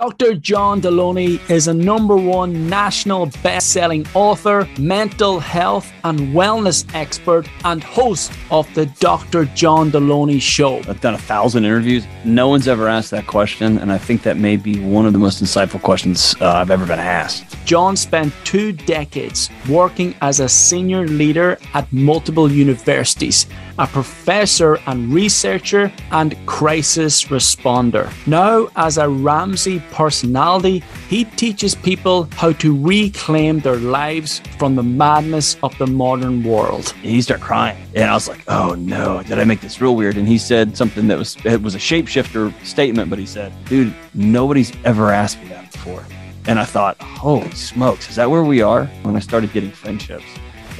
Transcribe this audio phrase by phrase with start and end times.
[0.00, 0.34] Dr.
[0.34, 7.84] John Delony is a number one national best-selling author, mental health and wellness expert, and
[7.84, 9.44] host of the Dr.
[9.44, 10.78] John Delony Show.
[10.88, 12.06] I've done a thousand interviews.
[12.24, 15.18] No one's ever asked that question, and I think that may be one of the
[15.18, 17.44] most insightful questions uh, I've ever been asked.
[17.66, 23.46] John spent two decades working as a senior leader at multiple universities,
[23.78, 28.10] a professor and researcher, and crisis responder.
[28.26, 34.82] Now, as a Ramsey personality, he teaches people how to reclaim their lives from the
[34.82, 36.90] madness of the modern world.
[37.02, 40.16] He started crying, and I was like, "Oh no, did I make this real weird?"
[40.16, 43.92] And he said something that was it was a shapeshifter statement, but he said, "Dude,
[44.14, 46.04] nobody's ever asked me that before."
[46.46, 50.24] And I thought, "Holy smokes, is that where we are?" When I started getting friendships.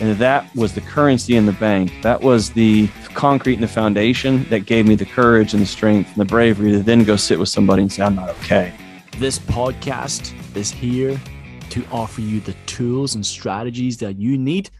[0.00, 1.92] And that was the currency in the bank.
[2.02, 6.08] That was the concrete and the foundation that gave me the courage and the strength
[6.08, 8.72] and the bravery to then go sit with somebody and say, I'm not okay.
[9.20, 11.20] This podcast is here
[11.68, 14.70] to offer you the tools and strategies that you need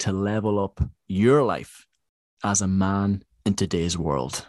[0.00, 1.86] to level up your life
[2.42, 4.44] as a man in today's world.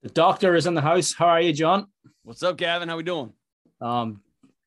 [0.00, 1.12] The doctor is in the house.
[1.12, 1.88] How are you, John?
[2.22, 2.88] What's up, Gavin?
[2.88, 3.34] How we doing?
[3.78, 4.22] Um,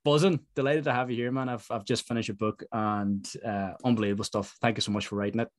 [0.06, 0.42] buzzing.
[0.54, 1.50] Delighted to have you here, man.
[1.50, 4.56] I've, I've just finished a book and uh, unbelievable stuff.
[4.62, 5.50] Thank you so much for writing it.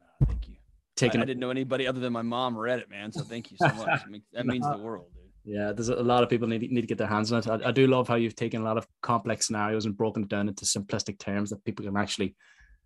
[0.00, 0.54] Uh, thank you.
[0.94, 3.10] Taking I, I didn't know anybody other than my mom read it, man.
[3.10, 4.02] So thank you so much.
[4.32, 5.19] that means the world, dude.
[5.44, 7.48] Yeah, there's a lot of people need, need to get their hands on it.
[7.48, 10.28] I, I, do love how you've taken a lot of complex scenarios and broken it
[10.28, 12.36] down into simplistic terms that people can actually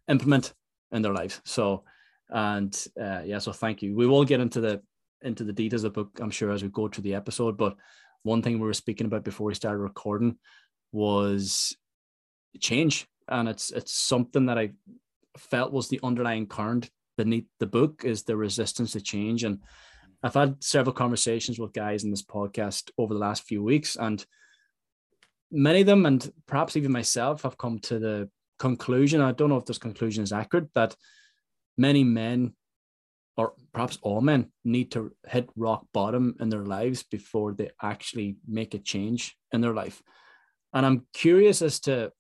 [0.09, 0.55] implement
[0.93, 1.41] in their lives.
[1.45, 1.83] So,
[2.31, 3.97] and uh, yeah, so thank you.
[3.97, 4.83] We will get into the
[5.23, 7.57] into the details of the book, I'm sure, as we go through the episode.
[7.57, 7.77] But
[8.23, 10.37] one thing we were speaking about before we started recording
[10.93, 11.77] was
[12.61, 14.73] change, and it's it's something that I
[15.39, 19.59] felt was the underlying current beneath the book is the resistance to change and
[20.25, 24.25] I've had several conversations with guys in this podcast over the last few weeks, and
[25.53, 29.21] many of them, and perhaps even myself, have come to the conclusion.
[29.21, 30.97] I don't know if this conclusion is accurate that
[31.77, 32.55] many men,
[33.37, 38.37] or perhaps all men, need to hit rock bottom in their lives before they actually
[38.49, 40.03] make a change in their life.
[40.73, 42.13] And I'm curious as to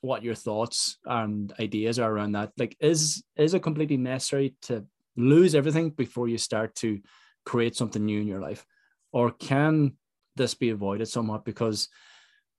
[0.00, 2.52] what your thoughts and ideas are around that.
[2.56, 4.86] Like, is is it completely necessary to
[5.18, 7.00] lose everything before you start to
[7.46, 8.66] create something new in your life?
[9.12, 9.92] Or can
[10.34, 11.46] this be avoided somewhat?
[11.46, 11.88] Because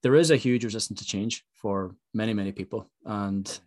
[0.02, 2.90] there is a huge resistance to change for many, many people.
[3.06, 3.60] And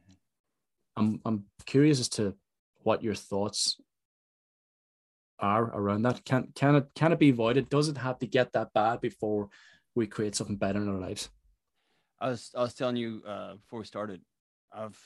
[0.97, 2.35] I'm, I'm curious as to
[2.83, 3.79] what your thoughts
[5.39, 6.25] are around that.
[6.25, 7.69] Can, can, it, can it be avoided?
[7.69, 9.51] Does it have to get that bad before
[9.95, 11.29] we create something better in our lives?
[12.21, 14.21] I was, I was telling you uh, before we started,
[14.73, 14.99] I've,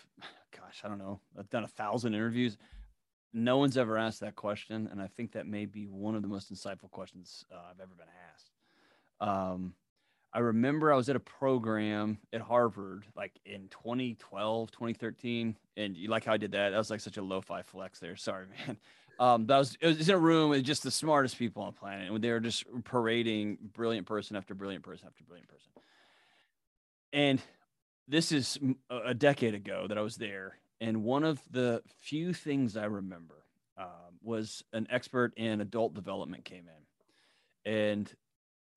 [0.56, 2.56] gosh, I don't know, I've done a thousand interviews
[3.34, 6.28] no one's ever asked that question, and I think that may be one of the
[6.28, 8.50] most insightful questions uh, I've ever been asked.
[9.20, 9.74] Um,
[10.32, 16.08] I remember I was at a program at Harvard, like in 2012, 2013, and you
[16.08, 16.70] like how I did that?
[16.70, 18.16] That was like such a lo-fi flex there.
[18.16, 18.76] Sorry, man.
[19.20, 21.78] Um, that was it was in a room with just the smartest people on the
[21.78, 25.70] planet, and they were just parading brilliant person after brilliant person after brilliant person.
[27.12, 27.40] And
[28.08, 28.58] this is
[28.90, 33.44] a decade ago that I was there, and one of the few things I remember
[33.76, 37.72] um, was an expert in adult development came in.
[37.72, 38.12] And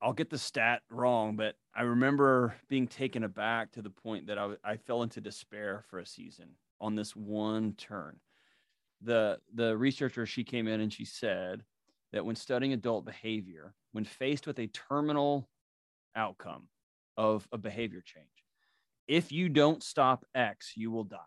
[0.01, 4.37] I'll get the stat wrong, but I remember being taken aback to the point that
[4.37, 6.49] I, I fell into despair for a season
[6.79, 8.19] on this one turn.
[9.01, 11.63] The, the researcher, she came in and she said
[12.13, 15.49] that when studying adult behavior, when faced with a terminal
[16.15, 16.67] outcome
[17.17, 18.27] of a behavior change,
[19.07, 21.17] if you don't stop X, you will die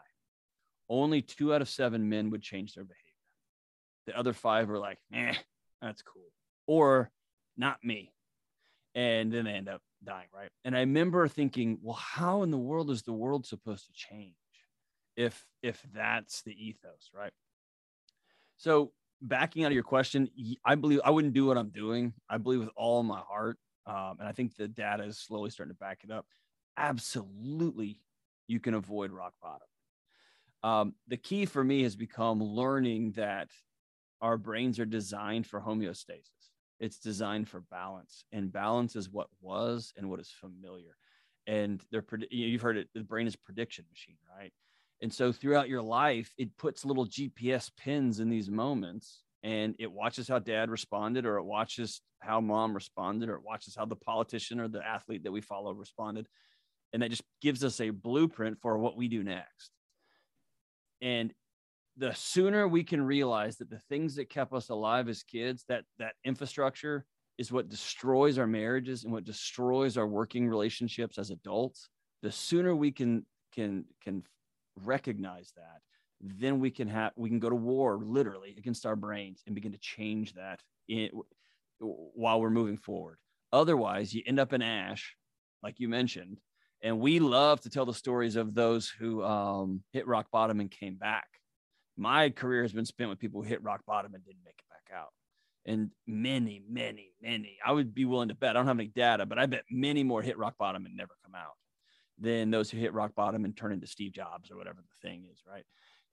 [0.91, 3.05] only two out of seven men would change their behavior.
[4.07, 5.35] The other five were like, eh,
[5.81, 6.31] that's cool.
[6.67, 7.11] Or
[7.57, 8.13] not me.
[8.95, 10.51] And then they end up dying, right?
[10.65, 14.35] And I remember thinking, well, how in the world is the world supposed to change
[15.17, 17.33] if if that's the ethos, right?
[18.57, 18.93] So
[19.23, 20.29] backing out of your question,
[20.65, 22.15] I believe I wouldn't do what I'm doing.
[22.29, 25.75] I believe with all my heart, um, and I think the data is slowly starting
[25.75, 26.27] to back it up.
[26.77, 28.01] Absolutely,
[28.49, 29.69] you can avoid rock bottom
[30.63, 33.49] um, the key for me has become learning that
[34.21, 36.29] our brains are designed for homeostasis.
[36.79, 40.97] It's designed for balance, and balance is what was and what is familiar.
[41.47, 42.89] And they're you've heard it.
[42.95, 44.53] The brain is prediction machine, right?
[45.03, 49.91] And so throughout your life, it puts little GPS pins in these moments, and it
[49.91, 53.97] watches how dad responded, or it watches how mom responded, or it watches how the
[53.97, 56.27] politician or the athlete that we follow responded,
[56.93, 59.71] and that just gives us a blueprint for what we do next.
[61.03, 61.33] And
[61.97, 65.85] the sooner we can realize that the things that kept us alive as kids, that
[65.99, 67.05] that infrastructure
[67.39, 71.89] is what destroys our marriages and what destroys our working relationships as adults
[72.23, 74.23] the sooner we can can can
[74.77, 75.81] recognize that
[76.21, 79.73] then we can have we can go to war literally against our brains and begin
[79.73, 81.11] to change that in,
[81.79, 83.17] while we're moving forward.
[83.53, 85.17] Otherwise you end up in ash
[85.63, 86.39] like you mentioned
[86.83, 90.71] and we love to tell the stories of those who um, hit rock bottom and
[90.71, 91.27] came back.
[91.97, 94.65] My career has been spent with people who hit rock bottom and didn't make it
[94.71, 95.13] back out.
[95.67, 99.27] And many many many i would be willing to bet i don't have any data
[99.27, 101.53] but i bet many more hit rock bottom and never come out
[102.19, 105.27] than those who hit rock bottom and turn into steve jobs or whatever the thing
[105.31, 105.65] is right?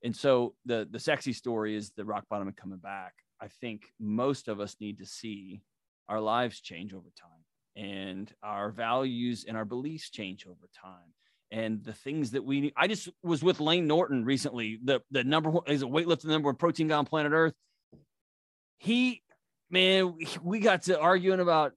[0.04, 3.14] And so the the sexy story is the rock bottom and coming back.
[3.42, 5.62] I think most of us need to see
[6.10, 7.44] our lives change over time
[7.78, 11.14] and our values and our beliefs change over time.
[11.50, 12.74] And the things that we.
[12.76, 16.48] I just was with Layne Norton recently, the, the number one is a weightlifting number
[16.48, 17.54] one protein guy on planet Earth.
[18.80, 19.22] He,
[19.70, 21.72] man, we got to arguing about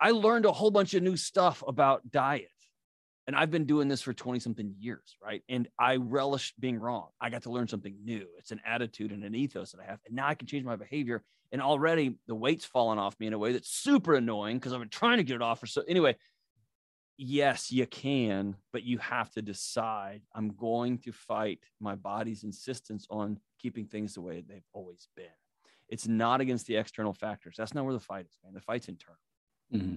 [0.00, 2.50] I learned a whole bunch of new stuff about diet
[3.28, 5.42] and I've been doing this for 20 something years, right?
[5.50, 7.08] And I relish being wrong.
[7.20, 8.26] I got to learn something new.
[8.38, 10.00] It's an attitude and an ethos that I have.
[10.06, 11.22] And now I can change my behavior.
[11.50, 14.80] And already the weight's fallen off me in a way that's super annoying because I've
[14.80, 16.16] been trying to get it off for so anyway.
[17.20, 23.06] Yes, you can, but you have to decide I'm going to fight my body's insistence
[23.10, 25.26] on keeping things the way they've always been.
[25.88, 27.56] It's not against the external factors.
[27.58, 28.54] That's not where the fight is, man.
[28.54, 29.18] The fight's internal.
[29.74, 29.96] Mm-hmm.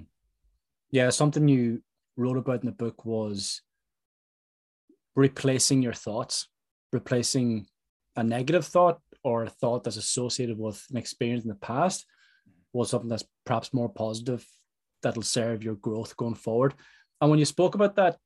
[0.89, 1.83] Yeah, something you
[2.18, 3.62] wrote about in the book was
[5.15, 6.47] replacing your thoughts,
[6.92, 7.68] replacing
[8.15, 12.06] a negative thought or a thought that's associated with an experience in the past
[12.73, 14.45] was something that's perhaps more positive
[15.03, 16.73] that'll serve your growth going forward.
[17.19, 18.18] And when you spoke about that,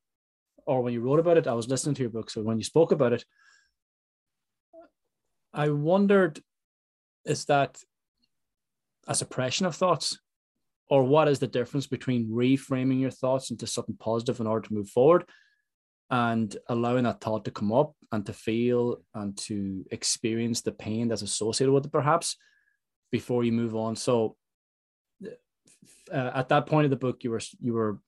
[0.65, 2.29] or when you wrote about it, I was listening to your book.
[2.29, 3.23] So when you spoke about it,
[5.53, 6.41] I wondered
[7.25, 7.77] is that
[9.07, 10.19] a suppression of thoughts
[10.89, 14.73] or what is the difference between reframing your thoughts into something positive in order to
[14.73, 15.27] move forward
[16.09, 21.07] and allowing that thought to come up and to feel and to experience the pain
[21.07, 22.37] that's associated with it perhaps
[23.11, 24.35] before you move on so
[26.13, 27.99] uh, at that point of the book you were you were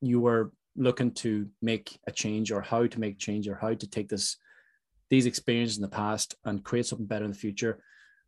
[0.00, 3.88] you were looking to make a change or how to make change or how to
[3.88, 4.36] take this
[5.10, 7.78] these experiences in the past and create something better in the future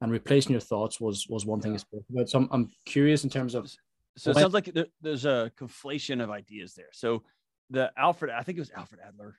[0.00, 2.28] and replacing your thoughts was was one thing you spoke about.
[2.28, 3.70] So I'm, I'm curious in terms of.
[4.18, 6.88] So it sounds like there, there's a conflation of ideas there.
[6.92, 7.22] So
[7.70, 9.36] the Alfred, I think it was Alfred Adler,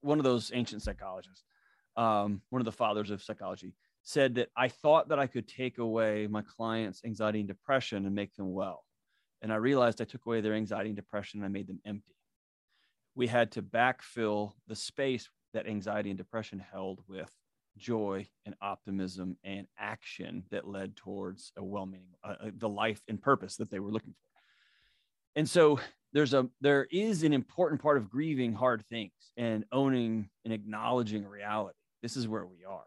[0.00, 1.44] one of those ancient psychologists,
[1.96, 5.78] um, one of the fathers of psychology, said that I thought that I could take
[5.78, 8.84] away my clients' anxiety and depression and make them well.
[9.42, 12.16] And I realized I took away their anxiety and depression and I made them empty.
[13.14, 17.30] We had to backfill the space that anxiety and depression held with
[17.76, 23.20] joy and optimism and action that led towards a well-meaning uh, uh, the life and
[23.22, 24.28] purpose that they were looking for
[25.36, 25.78] and so
[26.12, 31.26] there's a there is an important part of grieving hard things and owning and acknowledging
[31.26, 32.84] reality this is where we are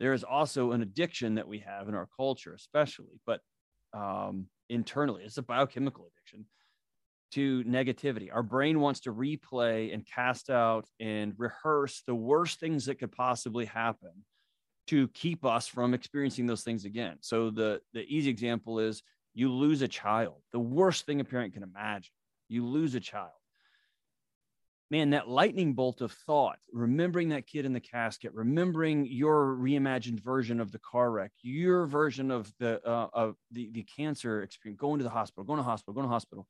[0.00, 3.40] there is also an addiction that we have in our culture especially but
[3.92, 6.46] um, internally it's a biochemical addiction
[7.34, 8.28] to negativity.
[8.32, 13.10] Our brain wants to replay and cast out and rehearse the worst things that could
[13.10, 14.12] possibly happen
[14.86, 17.16] to keep us from experiencing those things again.
[17.22, 19.02] So the the easy example is
[19.34, 20.42] you lose a child.
[20.52, 22.12] The worst thing a parent can imagine.
[22.54, 23.30] You lose a child.
[24.90, 30.20] Man, that lightning bolt of thought, remembering that kid in the casket, remembering your reimagined
[30.20, 34.80] version of the car wreck, your version of the uh, of the, the cancer experience,
[34.80, 36.46] going to the hospital, going to hospital, going to hospital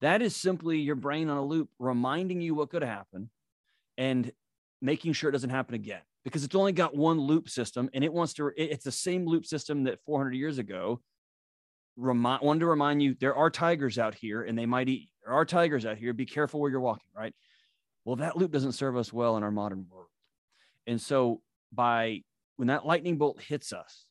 [0.00, 3.30] that is simply your brain on a loop reminding you what could happen
[3.96, 4.30] and
[4.82, 8.12] making sure it doesn't happen again because it's only got one loop system and it
[8.12, 11.00] wants to it's the same loop system that 400 years ago
[11.96, 15.32] remind wanted to remind you there are tigers out here and they might eat there
[15.32, 17.34] are tigers out here be careful where you're walking right
[18.04, 20.08] well that loop doesn't serve us well in our modern world
[20.86, 21.40] and so
[21.72, 22.22] by
[22.56, 24.04] when that lightning bolt hits us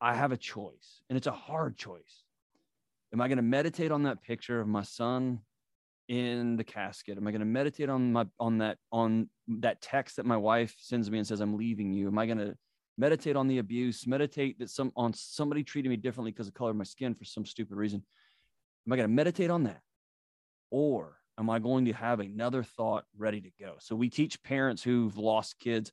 [0.00, 2.24] i have a choice and it's a hard choice
[3.12, 5.40] Am I going to meditate on that picture of my son
[6.08, 7.16] in the casket?
[7.16, 10.74] Am I going to meditate on my on that on that text that my wife
[10.78, 12.08] sends me and says I'm leaving you?
[12.08, 12.54] Am I going to
[12.98, 14.06] meditate on the abuse?
[14.06, 17.24] Meditate that some on somebody treating me differently because of color of my skin for
[17.24, 18.02] some stupid reason?
[18.86, 19.80] Am I going to meditate on that?
[20.70, 23.74] Or am I going to have another thought ready to go?
[23.80, 25.92] So we teach parents who've lost kids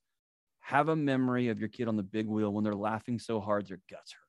[0.60, 3.68] have a memory of your kid on the big wheel when they're laughing so hard
[3.68, 4.24] their guts hurt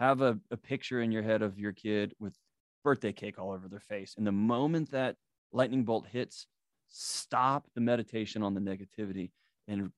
[0.00, 2.34] have a, a picture in your head of your kid with
[2.82, 4.14] birthday cake all over their face.
[4.16, 5.16] And the moment that
[5.52, 6.46] lightning bolt hits,
[6.88, 9.30] stop the meditation on the negativity
[9.68, 9.92] and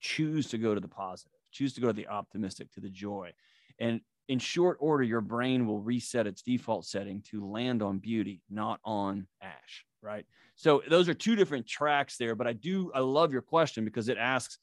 [0.00, 3.32] choose to go to the positive, choose to go to the optimistic, to the joy.
[3.78, 8.42] And in short order, your brain will reset its default setting to land on beauty,
[8.48, 10.24] not on ash, right?
[10.54, 12.34] So those are two different tracks there.
[12.34, 14.58] But I do, I love your question because it asks,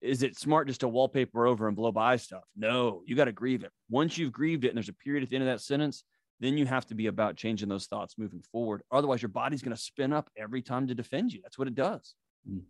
[0.00, 2.44] is it smart just to wallpaper over and blow by stuff?
[2.56, 3.72] No, you got to grieve it.
[3.90, 6.04] Once you've grieved it and there's a period at the end of that sentence,
[6.40, 8.82] then you have to be about changing those thoughts moving forward.
[8.92, 11.40] Otherwise, your body's going to spin up every time to defend you.
[11.42, 12.14] That's what it does.
[12.48, 12.60] Hmm.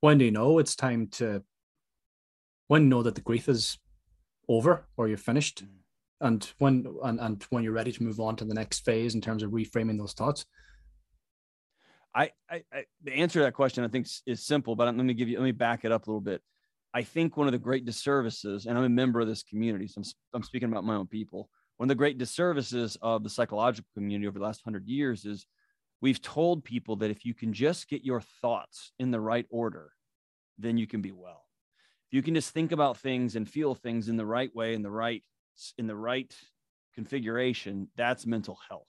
[0.00, 1.44] When do you know it's time to,
[2.70, 3.78] when know that the grief is
[4.48, 5.64] over or you're finished?
[5.64, 5.68] Mm.
[6.20, 9.20] And when and, and when you're ready to move on to the next phase in
[9.20, 10.46] terms of reframing those thoughts,
[12.14, 15.14] I, I, I, the answer to that question I think is simple, but let me
[15.14, 16.42] give you let me back it up a little bit.
[16.94, 20.02] I think one of the great disservices, and I'm a member of this community, so
[20.02, 21.50] I'm, I'm speaking about my own people.
[21.78, 25.44] One of the great disservices of the psychological community over the last hundred years is
[26.00, 29.90] we've told people that if you can just get your thoughts in the right order,
[30.56, 31.39] then you can be well.
[32.10, 34.82] If you can just think about things and feel things in the right way, in
[34.82, 35.22] the right
[35.78, 36.34] in the right
[36.92, 38.88] configuration, that's mental health.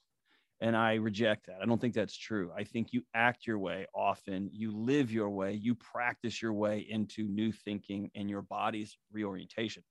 [0.60, 1.58] And I reject that.
[1.62, 2.50] I don't think that's true.
[2.56, 6.84] I think you act your way often, you live your way, you practice your way
[6.88, 9.84] into new thinking and your body's reorientation.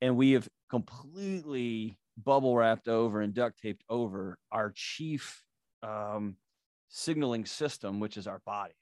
[0.00, 5.42] And we have completely bubble wrapped over and duct taped over our chief
[5.82, 6.36] um,
[6.88, 8.76] signaling system, which is our bodies.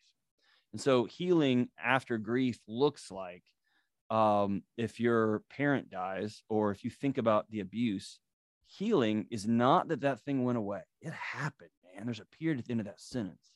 [0.72, 3.42] And so healing after grief looks like
[4.10, 8.18] um, if your parent dies or if you think about the abuse,
[8.66, 10.82] healing is not that that thing went away.
[11.00, 12.06] It happened, man.
[12.06, 13.52] There's a period at the end of that sentence.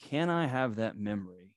[0.00, 1.52] Can I have that memory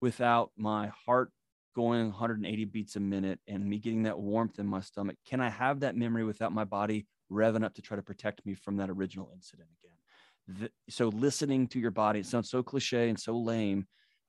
[0.00, 1.30] without my heart
[1.74, 5.16] going 180 beats a minute and me getting that warmth in my stomach?
[5.26, 8.54] Can I have that memory without my body revving up to try to protect me
[8.54, 10.60] from that original incident again?
[10.60, 13.86] The, so listening to your body, it sounds so cliche and so lame,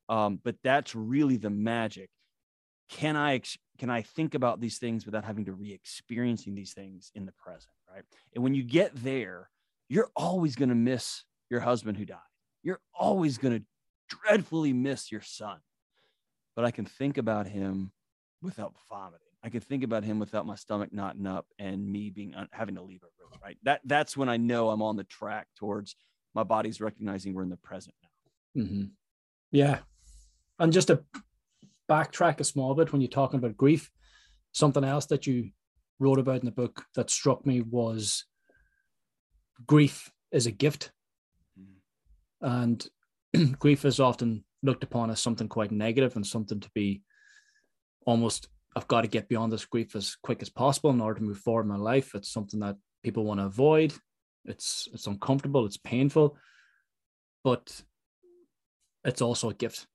[0.09, 2.09] um, but that's really the magic.
[2.89, 3.41] Can I
[3.77, 7.73] can I think about these things without having to re-experiencing these things in the present,
[7.91, 8.03] right?
[8.33, 9.49] And when you get there,
[9.89, 12.19] you're always going to miss your husband who died.
[12.63, 13.65] You're always going to
[14.07, 15.57] dreadfully miss your son.
[16.55, 17.91] But I can think about him
[18.41, 19.19] without vomiting.
[19.43, 22.81] I can think about him without my stomach knotting up and me being having to
[22.81, 23.57] leave a room, right?
[23.63, 25.95] That that's when I know I'm on the track towards
[26.33, 28.63] my body's recognizing we're in the present now.
[28.63, 28.83] Mm-hmm.
[29.51, 29.79] Yeah.
[30.59, 31.03] And just to
[31.89, 33.91] backtrack a small bit when you're talking about grief.
[34.51, 35.51] Something else that you
[35.99, 38.25] wrote about in the book that struck me was
[39.65, 40.91] grief is a gift.
[42.41, 42.85] And
[43.59, 47.01] grief is often looked upon as something quite negative and something to be
[48.05, 51.25] almost, I've got to get beyond this grief as quick as possible in order to
[51.25, 52.15] move forward in my life.
[52.15, 53.93] It's something that people want to avoid.
[54.45, 56.37] It's it's uncomfortable, it's painful,
[57.43, 57.81] but
[59.03, 59.87] it's also a gift.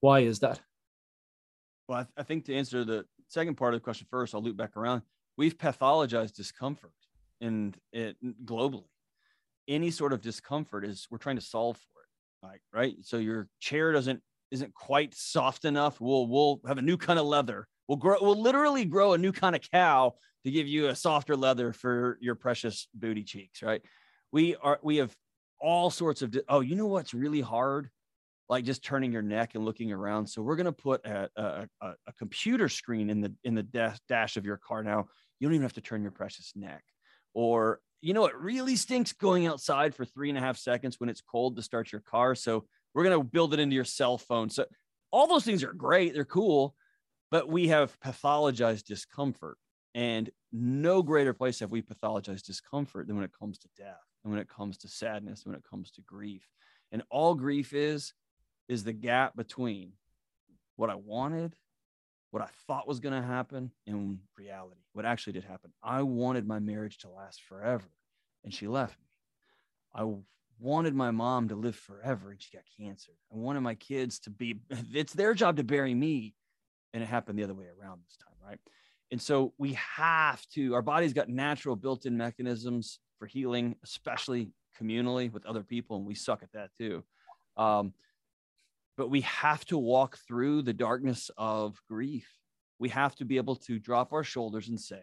[0.00, 0.60] Why is that?
[1.90, 4.42] Well, I, th- I think to answer the second part of the question first, I'll
[4.42, 5.02] loop back around.
[5.36, 6.92] We've pathologized discomfort
[7.40, 8.84] and it globally.
[9.66, 12.46] Any sort of discomfort is we're trying to solve for it.
[12.46, 12.94] Like, right.
[13.02, 16.00] So your chair doesn't isn't quite soft enough.
[16.00, 17.66] We'll we'll have a new kind of leather.
[17.88, 21.34] We'll grow we'll literally grow a new kind of cow to give you a softer
[21.34, 23.82] leather for your precious booty cheeks, right?
[24.30, 25.12] We are we have
[25.60, 27.90] all sorts of oh, you know what's really hard?
[28.50, 30.26] Like just turning your neck and looking around.
[30.26, 33.96] So we're going to put a, a, a, computer screen in the in the dash,
[34.08, 35.06] dash of your car now.
[35.38, 36.82] You don't even have to turn your precious neck.
[37.32, 41.08] Or you know, it really stinks going outside for three and a half seconds when
[41.08, 42.34] it's cold to start your car.
[42.34, 44.50] So we're going to build it into your cell phone.
[44.50, 44.64] So
[45.12, 46.12] all those things are great.
[46.12, 46.74] They're cool,
[47.30, 49.58] but we have pathologized discomfort.
[49.94, 54.32] And no greater place have we pathologized discomfort than when it comes to death and
[54.32, 56.48] when it comes to sadness, when it comes to grief.
[56.90, 58.12] And all grief is
[58.70, 59.92] is the gap between
[60.76, 61.56] what I wanted,
[62.30, 65.72] what I thought was going to happen, and reality, what actually did happen.
[65.82, 67.90] I wanted my marriage to last forever,
[68.44, 69.06] and she left me.
[69.92, 70.14] I
[70.60, 73.10] wanted my mom to live forever, and she got cancer.
[73.32, 76.36] I wanted my kids to be, it's their job to bury me,
[76.94, 78.60] and it happened the other way around this time, right?
[79.10, 84.52] And so we have to, our body's got natural built in mechanisms for healing, especially
[84.80, 87.02] communally with other people, and we suck at that too.
[87.56, 87.94] Um,
[89.00, 92.28] but we have to walk through the darkness of grief.
[92.78, 95.00] We have to be able to drop our shoulders and say,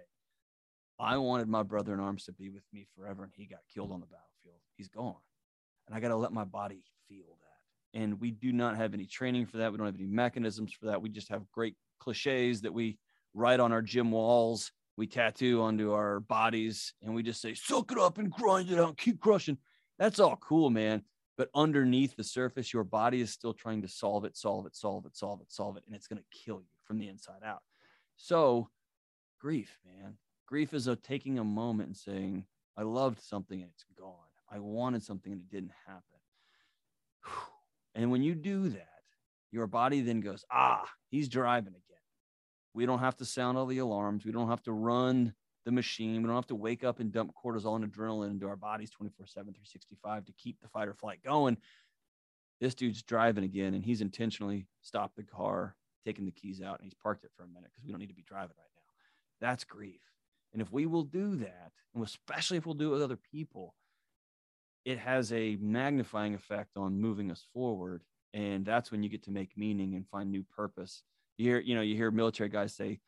[0.99, 3.91] I wanted my brother in arms to be with me forever, and he got killed
[3.91, 4.61] on the battlefield.
[4.75, 5.15] He's gone.
[5.87, 7.99] And I got to let my body feel that.
[7.99, 9.71] And we do not have any training for that.
[9.71, 11.01] We don't have any mechanisms for that.
[11.01, 12.99] We just have great cliches that we
[13.33, 17.91] write on our gym walls, we tattoo onto our bodies, and we just say, suck
[17.91, 19.57] it up and grind it out, keep crushing.
[19.97, 21.01] That's all cool, man
[21.37, 25.05] but underneath the surface, your body is still trying to solve it, solve it, solve
[25.05, 27.61] it, solve it, solve it, and it's going to kill you from the inside out.
[28.15, 28.69] So,
[29.39, 30.17] grief, man,
[30.47, 32.45] Grief is a taking a moment and saying,
[32.77, 34.13] I loved something and it's gone.
[34.49, 36.01] I wanted something and it didn't happen.
[37.95, 39.01] And when you do that,
[39.51, 41.97] your body then goes, ah, he's driving again.
[42.75, 44.23] We don't have to sound all the alarms.
[44.23, 45.33] We don't have to run
[45.67, 46.21] the machine.
[46.21, 49.27] We don't have to wake up and dump cortisol and adrenaline into our bodies 24
[49.27, 51.57] 7, 365 to keep the fight or flight going.
[52.61, 56.85] This dude's driving again and he's intentionally stopped the car, taken the keys out, and
[56.85, 59.45] he's parked it for a minute because we don't need to be driving right now.
[59.45, 59.99] That's grief.
[60.53, 63.75] And if we will do that, and especially if we'll do it with other people,
[64.85, 68.03] it has a magnifying effect on moving us forward.
[68.33, 71.03] And that's when you get to make meaning and find new purpose.
[71.37, 73.01] You hear, you know, you hear military guys say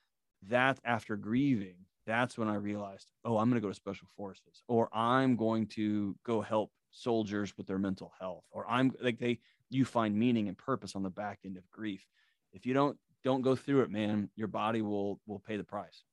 [0.50, 4.64] that after grieving, that's when I realized, oh, I'm going to go to special forces,
[4.68, 9.40] or I'm going to go help soldiers with their mental health, or I'm like they,
[9.70, 12.06] you find meaning and purpose on the back end of grief.
[12.54, 16.04] If you don't don't go through it, man, your body will will pay the price.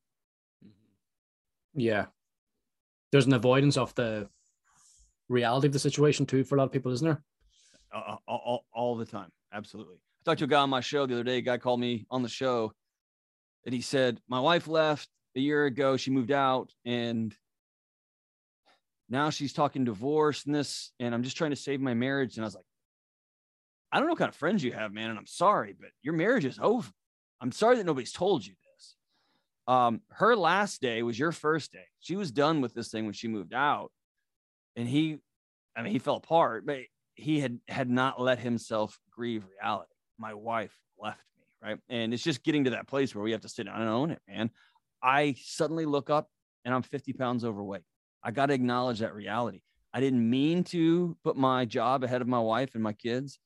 [1.75, 2.07] Yeah.
[3.13, 4.29] There's an avoidance of the
[5.29, 7.23] reality of the situation too for a lot of people, isn't there?
[7.95, 9.31] Uh, all, all, all the time.
[9.53, 9.97] Absolutely.
[9.97, 11.39] I talked to a guy on my show the other day.
[11.39, 12.73] A guy called me on the show
[13.65, 15.97] and he said, My wife left a year ago.
[15.97, 17.35] She moved out and
[19.09, 20.93] now she's talking divorce and this.
[20.99, 22.37] And I'm just trying to save my marriage.
[22.37, 22.65] And I was like,
[23.93, 25.11] I don't know what kind of friends you have, man.
[25.11, 26.91] And I'm sorry, but your marriage is over.
[27.41, 28.97] I'm sorry that nobody's told you this.
[29.69, 31.87] um, her last day was your first day.
[32.01, 33.91] She was done with this thing when she moved out,
[34.77, 35.19] and he,
[35.77, 36.79] I mean, he fell apart, but
[37.15, 39.91] he had had not let himself grieve reality.
[40.19, 41.79] My wife left me, right?
[41.89, 44.11] And it's just getting to that place where we have to sit down and own
[44.11, 44.51] it, man.
[45.07, 46.29] I suddenly look up
[46.65, 47.85] and I'm 50 pounds overweight.
[48.25, 49.61] I got to acknowledge that reality.
[49.95, 53.39] I didn't mean to put my job ahead of my wife and my kids.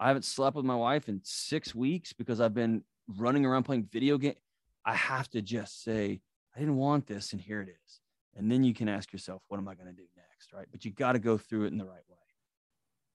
[0.00, 2.82] I haven't slept with my wife in six weeks because I've been
[3.16, 4.36] running around playing video games.
[4.84, 6.20] I have to just say,
[6.54, 8.00] I didn't want this, and here it is.
[8.36, 10.52] And then you can ask yourself, what am I going to do next?
[10.52, 10.66] Right.
[10.70, 12.16] But you got to go through it in the right way.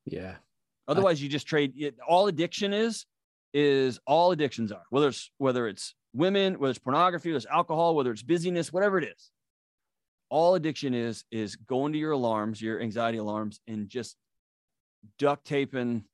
[0.06, 0.36] Yeah.
[0.88, 1.96] Otherwise, I, you just trade it.
[2.08, 3.06] All addiction is,
[3.54, 7.96] is all addictions are, whether it's, whether it's women, whether it's pornography, whether it's alcohol,
[7.96, 9.32] whether it's busyness, whatever it is.
[10.30, 14.16] All addiction is, is going to your alarms, your anxiety alarms, and just
[15.18, 16.06] duct taping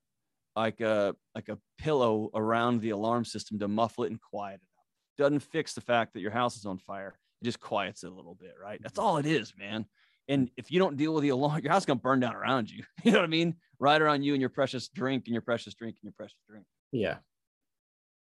[0.56, 4.70] like a, like a pillow around the alarm system to muffle it and quiet it
[4.80, 4.86] up.
[5.24, 7.20] doesn't fix the fact that your house is on fire.
[7.42, 8.80] It just quiets it a little bit, right?
[8.82, 9.86] That's all it is, man.
[10.28, 12.70] And if you don't deal with the alarm, your house is gonna burn down around
[12.70, 12.84] you.
[13.04, 13.56] You know what I mean?
[13.80, 16.66] Right around you and your precious drink and your precious drink and your precious drink.
[16.92, 17.18] Yeah.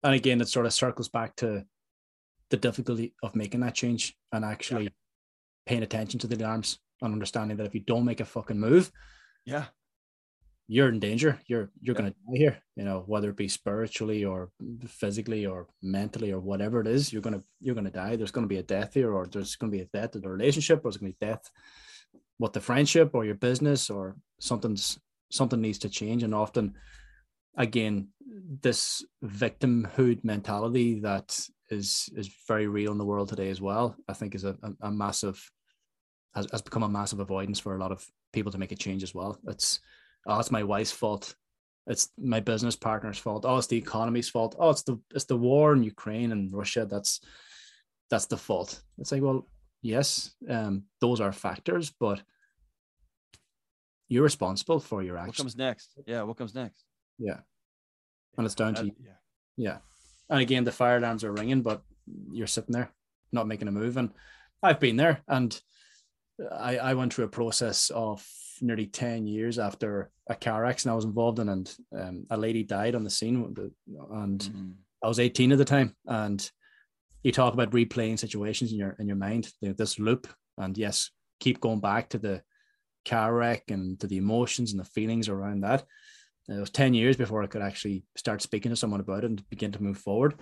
[0.04, 1.66] And again, it sort of circles back to
[2.50, 4.90] the difficulty of making that change and actually yeah.
[5.66, 8.92] paying attention to the alarms and understanding that if you don't make a fucking move,
[9.46, 9.66] yeah,
[10.68, 11.40] you're in danger.
[11.48, 12.02] You're you're yeah.
[12.02, 12.58] going to die here.
[12.76, 14.50] You know, whether it be spiritually or
[14.88, 18.16] physically or mentally or whatever it is, you're gonna you're gonna die.
[18.16, 20.22] There's going to be a death here, or there's going to be a death in
[20.22, 21.50] the relationship, or there's going to be death
[22.40, 25.00] with the friendship or your business, or something's
[25.32, 26.24] something needs to change.
[26.24, 26.76] And often,
[27.58, 28.10] again,
[28.62, 31.38] this victimhood mentality that
[31.70, 33.96] is is very real in the world today as well.
[34.08, 35.52] I think is a, a, a massive
[36.36, 39.04] has, has become a massive avoidance for a lot of people to make a change
[39.04, 39.38] as well.
[39.48, 39.80] It's
[40.28, 41.36] oh, it's my wife's fault.
[41.88, 43.46] It's my business partner's fault.
[43.46, 44.56] Oh, it's the economy's fault.
[44.60, 46.86] Oh, it's the it's the war in Ukraine and Russia.
[46.86, 47.22] That's
[48.10, 48.82] that's the fault.
[48.98, 49.48] It's like, well,
[49.82, 52.22] yes, um, those are factors, but
[54.08, 55.40] you're responsible for your actions.
[55.40, 56.00] What comes next?
[56.06, 56.87] Yeah, what comes next?
[57.18, 57.40] Yeah,
[58.38, 58.92] and it's down to you.
[59.00, 59.12] Yeah,
[59.56, 59.78] yeah.
[60.30, 61.82] And again, the fire alarms are ringing, but
[62.32, 62.92] you're sitting there,
[63.32, 63.98] not making a move.
[63.98, 64.12] And
[64.62, 65.60] I've been there, and
[66.52, 68.26] I I went through a process of
[68.62, 72.64] nearly 10 years after a car accident I was involved in, and um, a lady
[72.64, 73.36] died on the scene.
[73.36, 74.72] And mm-hmm.
[75.04, 75.96] I was 18 at the time.
[76.06, 76.50] And
[77.24, 80.28] you talk about replaying situations in your in your mind, this loop.
[80.58, 82.42] And yes, keep going back to the
[83.06, 85.86] car wreck and to the emotions and the feelings around that.
[86.50, 89.50] It was 10 years before I could actually start speaking to someone about it and
[89.50, 90.36] begin to move forward.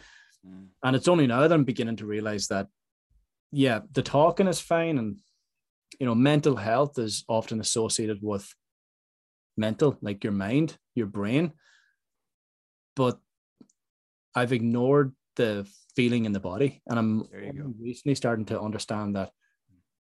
[0.48, 0.68] Mm.
[0.84, 2.68] And it's only now that I'm beginning to realize that,
[3.52, 5.18] yeah, the talking is fine and
[6.00, 8.54] you know, mental health is often associated with
[9.58, 11.54] mental, like your mind, your brain.
[12.96, 13.20] But
[14.34, 16.82] I've ignored the feeling in the body.
[16.88, 17.28] And I'm
[17.80, 19.32] recently starting to understand that,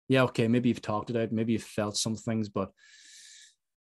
[0.08, 2.70] yeah, okay, maybe you've talked it out, maybe you've felt some things, but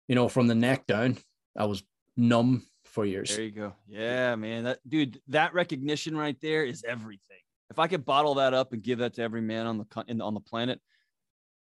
[0.07, 1.17] you know, from the neck down,
[1.57, 1.83] I was
[2.17, 3.35] numb for years.
[3.35, 3.73] There you go.
[3.87, 4.65] Yeah, man.
[4.65, 7.37] That dude, that recognition right there is everything.
[7.69, 10.21] If I could bottle that up and give that to every man on the in,
[10.21, 10.79] on the planet,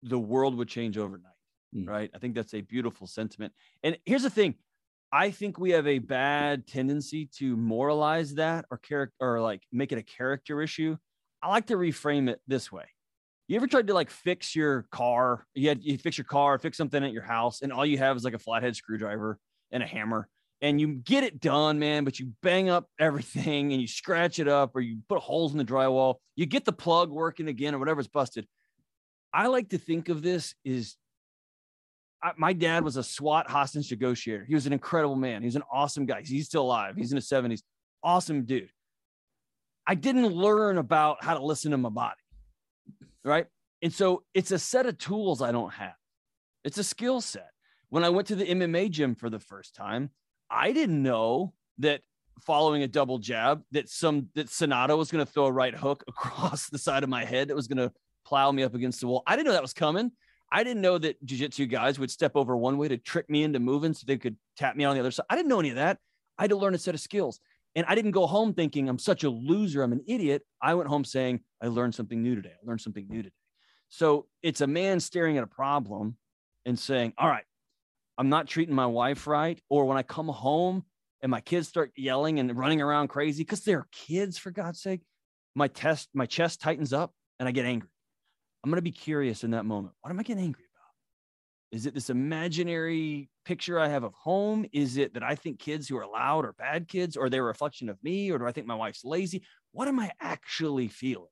[0.03, 1.33] the world would change overnight.
[1.75, 1.88] Mm.
[1.88, 2.11] Right.
[2.14, 3.53] I think that's a beautiful sentiment.
[3.83, 4.57] And here's the thing
[5.12, 9.92] I think we have a bad tendency to moralize that or character or like make
[9.92, 10.97] it a character issue.
[11.42, 12.87] I like to reframe it this way.
[13.47, 15.47] You ever tried to like fix your car?
[15.55, 18.16] You had you fix your car, fix something at your house, and all you have
[18.16, 19.38] is like a flathead screwdriver
[19.74, 20.26] and a hammer,
[20.62, 22.04] and you get it done, man.
[22.04, 25.58] But you bang up everything and you scratch it up, or you put holes in
[25.58, 26.16] the drywall.
[26.34, 28.46] You get the plug working again, or whatever's busted.
[29.34, 30.96] I like to think of this is
[32.38, 34.46] my dad was a SWAT hostage negotiator.
[34.46, 35.42] He was an incredible man.
[35.42, 36.22] He's an awesome guy.
[36.24, 36.94] He's still alive.
[36.96, 37.60] He's in his 70s.
[38.02, 38.70] Awesome dude.
[39.87, 42.16] I didn't learn about how to listen to my body
[43.24, 43.46] right?
[43.82, 45.94] And so it's a set of tools I don't have.
[46.62, 47.50] It's a skill set.
[47.88, 50.11] When I went to the MMA gym for the first time,
[50.51, 52.01] I didn't know that
[52.40, 56.05] following a double jab that some that Sonata was going to throw a right hook
[56.09, 57.92] across the side of my head that was going to
[58.27, 59.23] plow me up against the wall.
[59.27, 60.12] I didn't know that was coming.
[60.51, 63.59] I didn't know that jiu-jitsu guys would step over one way to trick me into
[63.59, 65.27] moving so they could tap me on the other side.
[65.29, 65.99] I didn't know any of that.
[66.38, 67.40] I had to learn a set of skills.
[67.75, 70.42] And I didn't go home thinking I'm such a loser, I'm an idiot.
[70.62, 72.53] I went home saying, I learned something new today.
[72.53, 73.35] I learned something new today.
[73.88, 76.16] So it's a man staring at a problem
[76.64, 77.44] and saying, All right,
[78.16, 79.61] I'm not treating my wife right.
[79.68, 80.85] Or when I come home
[81.22, 85.00] and my kids start yelling and running around crazy because they're kids, for God's sake,
[85.55, 87.88] my test, my chest tightens up and I get angry.
[88.62, 89.94] I'm going to be curious in that moment.
[90.00, 91.77] What am I getting angry about?
[91.77, 94.64] Is it this imaginary picture I have of home?
[94.72, 97.46] Is it that I think kids who are loud are bad kids, or they're a
[97.46, 99.42] reflection of me, or do I think my wife's lazy?
[99.72, 101.29] What am I actually feeling?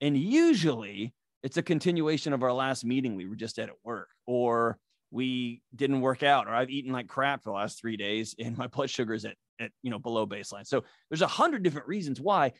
[0.00, 4.08] And usually it's a continuation of our last meeting we were just at at work,
[4.26, 4.78] or
[5.10, 8.56] we didn't work out, or I've eaten like crap for the last three days and
[8.56, 10.66] my blood sugar is at, at you know below baseline.
[10.66, 12.52] So there's a hundred different reasons why,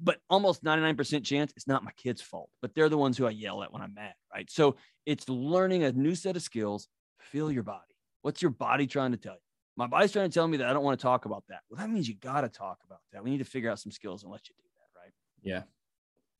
[0.00, 3.30] but almost 99% chance it's not my kid's fault, but they're the ones who I
[3.30, 4.50] yell at when I'm mad, right?
[4.50, 6.88] So it's learning a new set of skills,
[7.20, 7.82] feel your body.
[8.22, 9.40] What's your body trying to tell you?
[9.76, 11.60] My body's trying to tell me that I don't want to talk about that.
[11.70, 13.22] Well, that means you got to talk about that.
[13.22, 15.12] We need to figure out some skills and let you do that, right?
[15.40, 15.62] Yeah.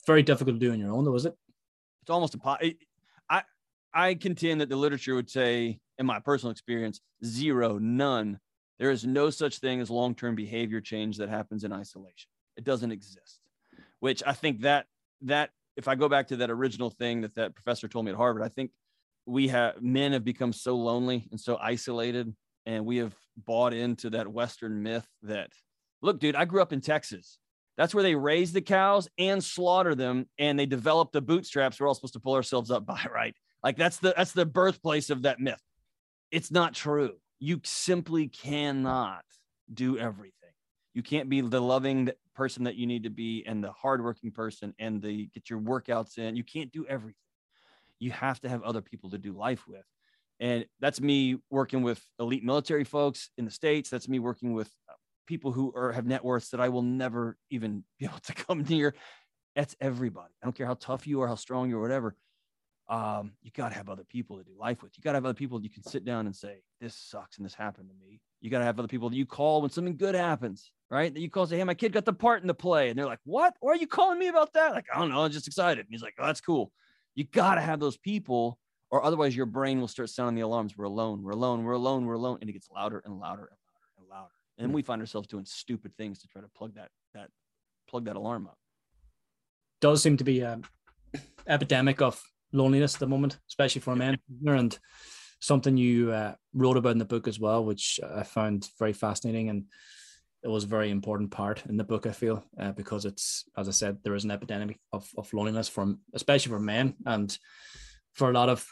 [0.07, 1.37] Very difficult to do on your own, though, is it?
[2.03, 2.73] It's almost impossible.
[3.95, 8.39] I contend that the literature would say, in my personal experience, zero, none.
[8.79, 12.31] There is no such thing as long-term behavior change that happens in isolation.
[12.57, 13.41] It doesn't exist.
[14.01, 14.87] Which I think that
[15.23, 18.17] that if I go back to that original thing that that professor told me at
[18.17, 18.71] Harvard, I think
[19.29, 23.15] we have men have become so lonely and so isolated and we have
[23.47, 25.51] bought into that western myth that
[26.01, 27.39] look dude i grew up in texas
[27.77, 31.87] that's where they raise the cows and slaughter them and they develop the bootstraps we're
[31.87, 35.23] all supposed to pull ourselves up by right like that's the that's the birthplace of
[35.23, 35.63] that myth
[36.31, 39.25] it's not true you simply cannot
[39.73, 40.33] do everything
[40.95, 44.75] you can't be the loving person that you need to be and the hardworking person
[44.79, 47.15] and the get your workouts in you can't do everything
[47.99, 49.85] you have to have other people to do life with.
[50.41, 53.91] And that's me working with elite military folks in the States.
[53.91, 54.95] That's me working with uh,
[55.27, 58.65] people who are, have net worths that I will never even be able to come
[58.69, 58.95] near.
[59.57, 60.33] That's everybody.
[60.43, 62.15] I don't care how tough you are, how strong you are, whatever.
[62.89, 64.97] Um, you got to have other people to do life with.
[64.97, 67.45] You got to have other people you can sit down and say, This sucks and
[67.45, 68.21] this happened to me.
[68.41, 71.13] You got to have other people that you call when something good happens, right?
[71.13, 72.89] That you call say, Hey, my kid got the part in the play.
[72.89, 73.55] And they're like, What?
[73.61, 74.73] Why are you calling me about that?
[74.73, 75.23] Like, I don't know.
[75.23, 75.81] I'm just excited.
[75.81, 76.73] And he's like, Oh, that's cool.
[77.15, 78.59] You got to have those people,
[78.91, 80.77] or otherwise your brain will start sounding the alarms.
[80.77, 81.23] We're alone.
[81.23, 81.65] We're alone.
[81.65, 82.07] We're alone.
[82.07, 84.33] We're alone, and it gets louder and louder and louder and louder.
[84.57, 87.29] And then we find ourselves doing stupid things to try to plug that that
[87.89, 88.57] plug that alarm up.
[89.81, 90.65] Does seem to be an
[91.47, 94.19] epidemic of loneliness at the moment, especially for men.
[94.47, 94.79] And
[95.41, 99.51] something you uh, wrote about in the book as well, which I found very fascinating
[99.51, 99.65] and
[100.43, 102.07] it was a very important part in the book.
[102.07, 105.69] I feel uh, because it's, as I said, there is an epidemic of, of loneliness
[105.69, 107.37] from, especially for men, and
[108.15, 108.67] for a lot of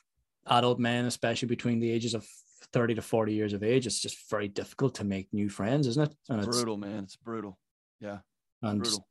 [0.46, 2.26] adult men, especially between the ages of
[2.72, 6.10] 30 to 40 years of age, it's just very difficult to make new friends, isn't
[6.10, 6.16] it?
[6.28, 7.04] And it's brutal, man.
[7.04, 7.58] It's brutal.
[8.00, 8.18] Yeah.
[8.62, 9.06] And brutal.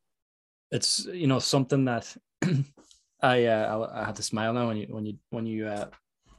[0.72, 2.16] it's, you know, something that
[3.26, 5.88] I, uh, I, I had to smile now when you, when you, when you, uh,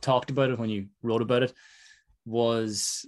[0.00, 1.52] talked about it, when you wrote about it
[2.24, 3.06] was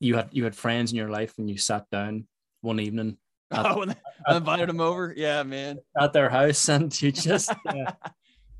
[0.00, 2.26] you had you had friends in your life and you sat down
[2.60, 3.16] one evening.
[3.50, 3.94] At, oh, when
[4.26, 7.92] I invited them over, yeah, man, at their house, and you just uh,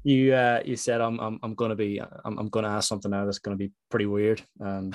[0.05, 3.25] you uh, you said, "I'm I'm I'm gonna be I'm I'm gonna ask something now
[3.25, 4.95] that's gonna be pretty weird," and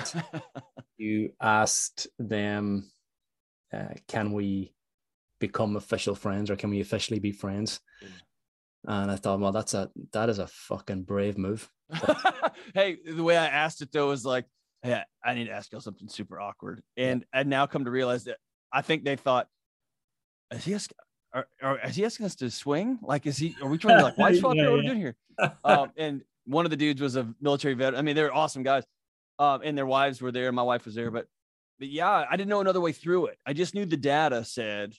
[0.96, 2.90] you asked them,
[3.74, 4.72] uh, "Can we
[5.40, 7.80] become official friends, or can we officially be friends?"
[8.86, 11.70] And I thought, well, that's a that is a fucking brave move.
[12.74, 14.46] hey, the way I asked it though was like,
[14.84, 16.82] yeah, I need to ask you something super awkward.
[16.96, 17.40] And yeah.
[17.40, 18.38] I now come to realize that
[18.72, 19.48] I think they thought,
[20.50, 20.96] is he asking,
[21.34, 22.98] or, or is he asking us to swing?
[23.02, 25.16] Like, is he, are we trying to like, why yeah, what are we doing here?
[25.64, 27.94] um, and one of the dudes was a military vet.
[27.94, 28.84] I mean, they're awesome guys.
[29.38, 30.50] Um, and their wives were there.
[30.52, 31.26] My wife was there, but,
[31.78, 33.38] but yeah, I didn't know another way through it.
[33.46, 34.94] I just knew the data said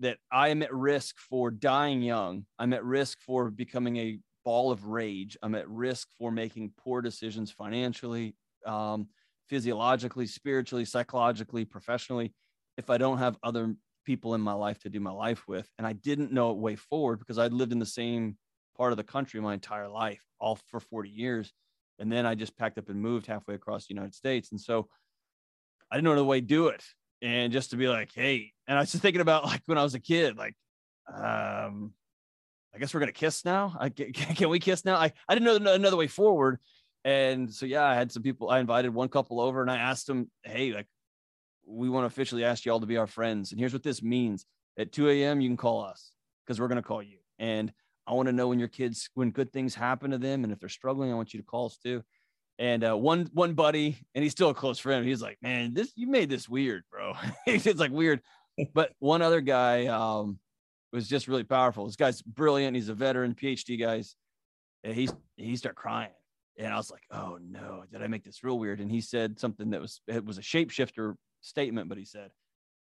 [0.00, 2.46] that I am at risk for dying young.
[2.58, 5.36] I'm at risk for becoming a ball of rage.
[5.42, 8.34] I'm at risk for making poor decisions financially,
[8.66, 9.08] um,
[9.48, 12.34] physiologically, spiritually, psychologically, professionally,
[12.78, 15.68] if I don't have other people in my life to do my life with.
[15.78, 18.36] And I didn't know a way forward because I'd lived in the same
[18.76, 21.52] part of the country my entire life, all for 40 years.
[21.98, 24.50] And then I just packed up and moved halfway across the United States.
[24.52, 24.88] And so
[25.90, 26.82] I didn't know the way to do it.
[27.20, 29.82] And just to be like, hey, and I was just thinking about like when I
[29.82, 30.54] was a kid, like,
[31.12, 31.92] um,
[32.72, 33.76] I guess we're gonna kiss now.
[33.78, 34.94] I can, can we kiss now?
[34.94, 36.60] I, I didn't know another way forward.
[37.04, 38.48] And so yeah, I had some people.
[38.48, 40.86] I invited one couple over, and I asked them, "Hey, like,
[41.66, 44.46] we want to officially ask y'all to be our friends, and here's what this means:
[44.78, 45.40] at 2 a.m.
[45.40, 46.12] you can call us
[46.46, 47.72] because we're gonna call you, and
[48.06, 50.60] I want to know when your kids, when good things happen to them, and if
[50.60, 52.04] they're struggling, I want you to call us too."
[52.60, 55.04] And uh, one one buddy, and he's still a close friend.
[55.04, 57.14] He's like, "Man, this you made this weird, bro."
[57.46, 58.20] it's like weird.
[58.74, 60.38] But one other guy, um,
[60.92, 61.86] was just really powerful.
[61.86, 62.74] This guy's brilliant.
[62.74, 64.16] He's a veteran, PhD guys.
[64.82, 66.10] And he's he started crying.
[66.58, 68.80] And I was like, oh no, did I make this real weird?
[68.80, 72.30] And he said something that was it was a shapeshifter statement, but he said,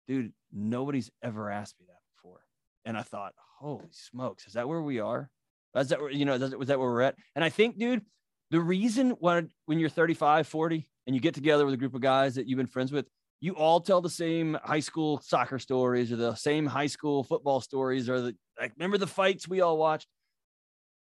[0.08, 2.39] dude, nobody's ever asked me that before.
[2.86, 5.30] And I thought, holy smokes, is that where we are?
[5.75, 7.15] Is that where, you know, is that, was that where we're at?
[7.36, 8.03] And I think, dude,
[8.51, 12.01] the reason why when you're 35, 40, and you get together with a group of
[12.01, 13.08] guys that you've been friends with,
[13.39, 17.62] you all tell the same high school soccer stories or the same high school football
[17.62, 20.08] stories or the like remember the fights we all watched?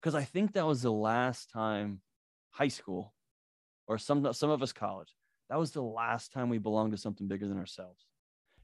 [0.01, 2.01] Because i think that was the last time
[2.51, 3.13] high school
[3.87, 5.13] or some some of us college
[5.49, 8.05] that was the last time we belonged to something bigger than ourselves.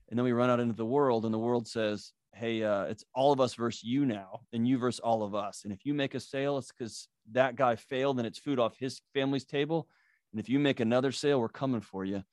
[0.09, 3.03] And then we run out into the world and the world says hey uh, it's
[3.13, 5.61] all of us versus you now and you versus all of us.
[5.63, 8.75] And if you make a sale it's because that guy failed and it's food off
[8.77, 9.87] his family's table.
[10.31, 12.23] And if you make another sale we're coming for you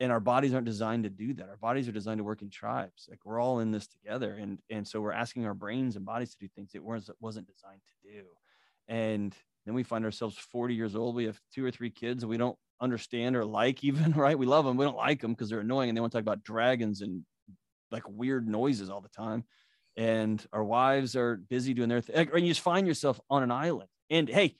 [0.00, 1.48] and our bodies aren't designed to do that.
[1.48, 3.06] Our bodies are designed to work in tribes.
[3.08, 6.32] Like we're all in this together and and so we're asking our brains and bodies
[6.32, 8.24] to do things it wasn't wasn't designed to do.
[8.88, 12.36] And then we find ourselves 40 years old we have two or three kids we
[12.36, 14.38] don't understand or like even right?
[14.38, 16.24] We love them we don't like them because they're annoying and they want to talk
[16.24, 17.24] about dragons and
[17.90, 19.44] like weird noises all the time.
[19.96, 23.50] And our wives are busy doing their thing and you just find yourself on an
[23.50, 23.88] island.
[24.10, 24.56] And hey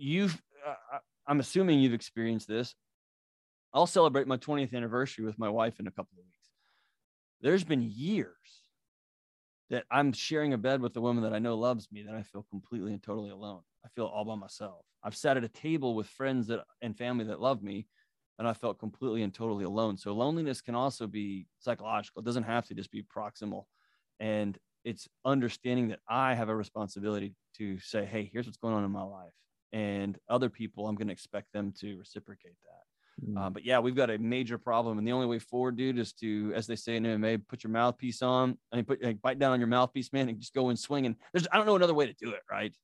[0.00, 2.74] you've uh, i'm assuming you've experienced this
[3.72, 6.48] I'll celebrate my 20th anniversary with my wife in a couple of weeks.
[7.40, 8.34] There's been years
[9.70, 12.22] that I'm sharing a bed with a woman that I know loves me, that I
[12.22, 13.62] feel completely and totally alone.
[13.84, 14.84] I feel all by myself.
[15.02, 17.86] I've sat at a table with friends that and family that love me,
[18.38, 19.96] and I felt completely and totally alone.
[19.96, 22.20] So loneliness can also be psychological.
[22.20, 23.64] It doesn't have to just be proximal.
[24.18, 28.84] And it's understanding that I have a responsibility to say, hey, here's what's going on
[28.84, 29.32] in my life.
[29.72, 32.89] And other people, I'm going to expect them to reciprocate that.
[33.36, 33.52] Uh, mm.
[33.52, 36.52] but yeah, we've got a major problem, and the only way forward, dude, is to,
[36.54, 38.56] as they say in MMA, put your mouthpiece on.
[38.72, 41.06] I mean, put like, bite down on your mouthpiece, man, and just go and swing.
[41.06, 42.74] And there's, I don't know another way to do it, right?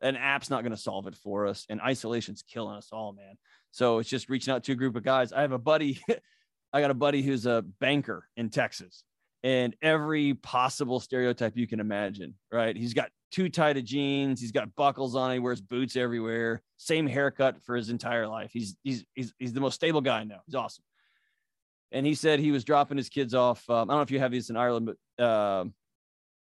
[0.00, 3.36] An app's not going to solve it for us, and isolation's killing us all, man.
[3.70, 5.32] So it's just reaching out to a group of guys.
[5.32, 6.00] I have a buddy,
[6.72, 9.04] I got a buddy who's a banker in Texas,
[9.42, 12.76] and every possible stereotype you can imagine, right?
[12.76, 14.40] He's got too tight of jeans.
[14.40, 15.32] He's got buckles on.
[15.32, 16.62] He wears boots everywhere.
[16.76, 18.50] Same haircut for his entire life.
[18.52, 20.38] He's he's he's he's the most stable guy I know.
[20.46, 20.84] He's awesome.
[21.90, 23.68] And he said he was dropping his kids off.
[23.68, 25.64] Um, I don't know if you have these in Ireland, but uh,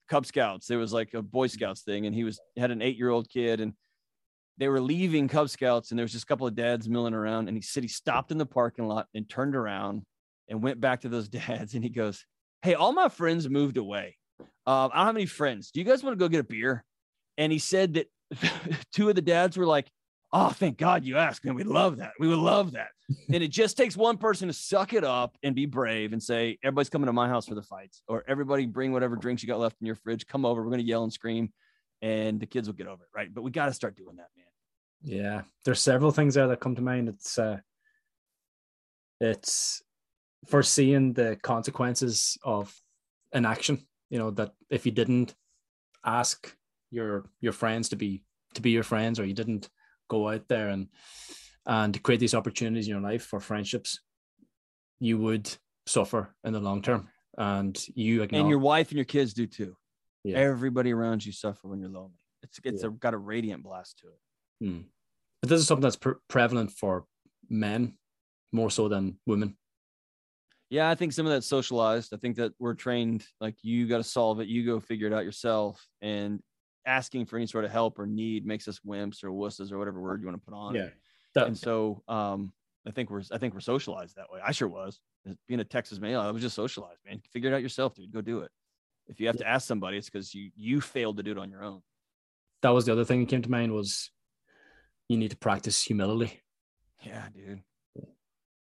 [0.09, 0.67] Cub Scouts.
[0.67, 3.29] There was like a Boy Scouts thing, and he was had an eight year old
[3.29, 3.73] kid, and
[4.59, 7.49] they were leaving Cub Scouts, and there was just a couple of dads milling around.
[7.49, 10.03] And he said he stopped in the parking lot and turned around
[10.49, 12.25] and went back to those dads, and he goes,
[12.65, 14.17] "Hey, all my friends moved away."
[14.67, 15.71] Um, I don't have any friends.
[15.71, 16.85] Do you guys want to go get a beer?
[17.37, 18.09] And he said that
[18.93, 19.89] two of the dads were like,
[20.37, 21.55] Oh, thank God you asked, man.
[21.55, 22.11] We love that.
[22.19, 22.89] We would love that.
[23.33, 26.59] and it just takes one person to suck it up and be brave and say,
[26.65, 29.61] Everybody's coming to my house for the fights, or everybody bring whatever drinks you got
[29.61, 30.27] left in your fridge.
[30.27, 30.61] Come over.
[30.61, 31.53] We're going to yell and scream,
[32.03, 33.11] and the kids will get over it.
[33.15, 33.33] Right.
[33.33, 34.47] But we got to start doing that, man.
[35.05, 35.43] Yeah.
[35.65, 37.11] There's several things there that come to mind.
[37.11, 37.59] It's, uh,
[39.21, 39.84] it's
[40.47, 42.75] foreseeing the consequences of
[43.33, 45.35] inaction you know that if you didn't
[46.05, 46.57] ask
[46.91, 48.23] your your friends to be
[48.55, 49.69] to be your friends or you didn't
[50.09, 50.89] go out there and
[51.67, 54.01] and create these opportunities in your life for friendships
[55.01, 55.51] you would
[55.87, 59.77] suffer in the long term and you and your wife and your kids do too
[60.23, 60.37] yeah.
[60.37, 62.89] everybody around you suffer when you're lonely it's it's yeah.
[62.89, 64.81] a, got a radiant blast to it hmm.
[65.41, 67.05] but this is something that's pre- prevalent for
[67.49, 67.95] men
[68.53, 69.57] more so than women
[70.75, 72.13] yeah, I think some of that's socialized.
[72.13, 75.13] I think that we're trained like you got to solve it, you go figure it
[75.13, 76.41] out yourself, and
[76.85, 80.01] asking for any sort of help or need makes us wimps or wusses or whatever
[80.01, 80.75] word you want to put on.
[80.75, 80.89] Yeah,
[81.37, 82.53] that, and so um,
[82.89, 84.41] I think we're I think we're socialized that way.
[84.45, 84.99] I sure was
[85.47, 86.21] being a Texas male.
[86.21, 87.23] I was just socialized, man.
[87.33, 88.13] Figure it out yourself, dude.
[88.13, 88.51] Go do it.
[89.07, 91.51] If you have to ask somebody, it's because you you failed to do it on
[91.51, 91.83] your own.
[92.63, 94.11] that was the other thing that came to mind was
[95.09, 96.41] you need to practice humility.
[97.01, 97.63] Yeah, dude.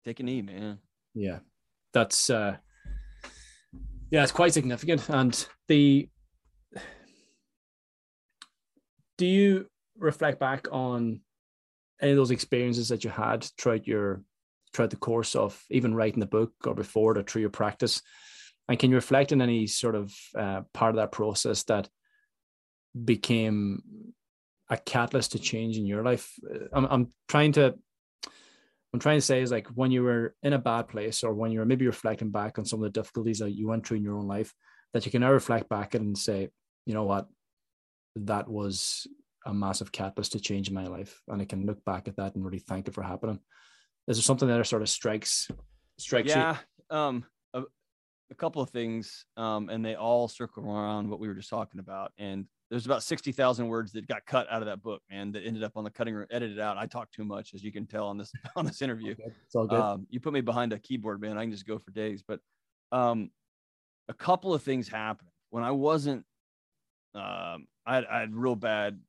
[0.05, 0.79] Take a knee, man.
[1.13, 1.41] Yeah.
[1.99, 2.57] That's uh
[4.13, 5.09] yeah, it's quite significant.
[5.09, 6.09] And the
[9.17, 9.67] do you
[9.99, 11.23] reflect back on
[12.01, 14.23] any of those experiences that you had throughout your
[14.73, 18.01] throughout the course of even writing the book or before it or through your practice?
[18.69, 21.89] And can you reflect on any sort of uh, part of that process that
[23.05, 23.83] became
[24.71, 26.33] a catalyst to change in your life?
[26.73, 27.75] I'm, I'm trying to
[28.93, 31.53] I'm trying to say is like when you were in a bad place or when
[31.53, 34.17] you're maybe reflecting back on some of the difficulties that you went through in your
[34.17, 34.55] own life,
[34.95, 36.49] that you can now reflect back and say,
[36.87, 37.29] you know what,
[38.17, 39.07] that was
[39.45, 41.21] a massive catalyst to change in my life.
[41.29, 43.41] And I can look back at that and really thank it for happening.
[44.07, 45.49] Is there something that sort of strikes
[45.99, 46.57] strikes yeah,
[46.91, 46.97] you?
[46.97, 47.25] Um
[47.55, 47.63] a,
[48.31, 49.25] a couple of things.
[49.37, 52.13] Um, and they all circle around what we were just talking about.
[52.19, 55.63] And there's about 60,000 words that got cut out of that book, man, that ended
[55.63, 56.77] up on the cutting room, edited out.
[56.77, 59.15] I talk too much, as you can tell on this, on this interview.
[59.47, 59.81] It's all good.
[59.81, 61.39] Um, you put me behind a keyboard, man.
[61.39, 62.41] I can just go for days, but,
[62.93, 63.31] um,
[64.09, 66.25] a couple of things happened when I wasn't,
[67.15, 69.01] um, I had, I had real bad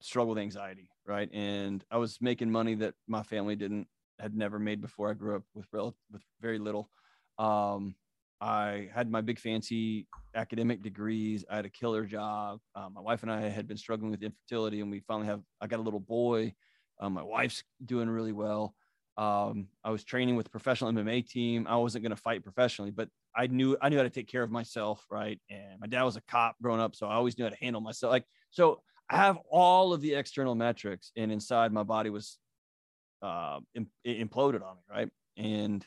[0.00, 0.88] struggle with anxiety.
[1.04, 1.28] Right.
[1.32, 3.88] And I was making money that my family didn't,
[4.20, 5.10] had never made before.
[5.10, 6.88] I grew up with real, with very little.
[7.38, 7.96] Um,
[8.42, 11.44] I had my big fancy academic degrees.
[11.48, 12.58] I had a killer job.
[12.74, 15.42] Um, my wife and I had been struggling with infertility, and we finally have.
[15.60, 16.52] I got a little boy.
[17.00, 18.74] Um, my wife's doing really well.
[19.16, 21.68] Um, I was training with a professional MMA team.
[21.68, 24.42] I wasn't going to fight professionally, but I knew I knew how to take care
[24.42, 25.40] of myself, right?
[25.48, 27.80] And my dad was a cop growing up, so I always knew how to handle
[27.80, 28.10] myself.
[28.10, 32.38] Like so, I have all of the external metrics, and inside my body was
[33.22, 33.60] uh,
[34.04, 35.08] imploded on me, right?
[35.36, 35.86] And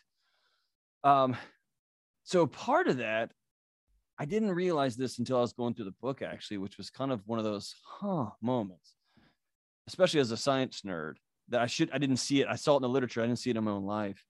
[1.04, 1.36] um,
[2.26, 3.32] so part of that,
[4.18, 7.12] I didn't realize this until I was going through the book, actually, which was kind
[7.12, 8.96] of one of those huh moments,
[9.88, 11.14] especially as a science nerd
[11.50, 12.48] that I should, I didn't see it.
[12.50, 13.22] I saw it in the literature.
[13.22, 14.24] I didn't see it in my own life.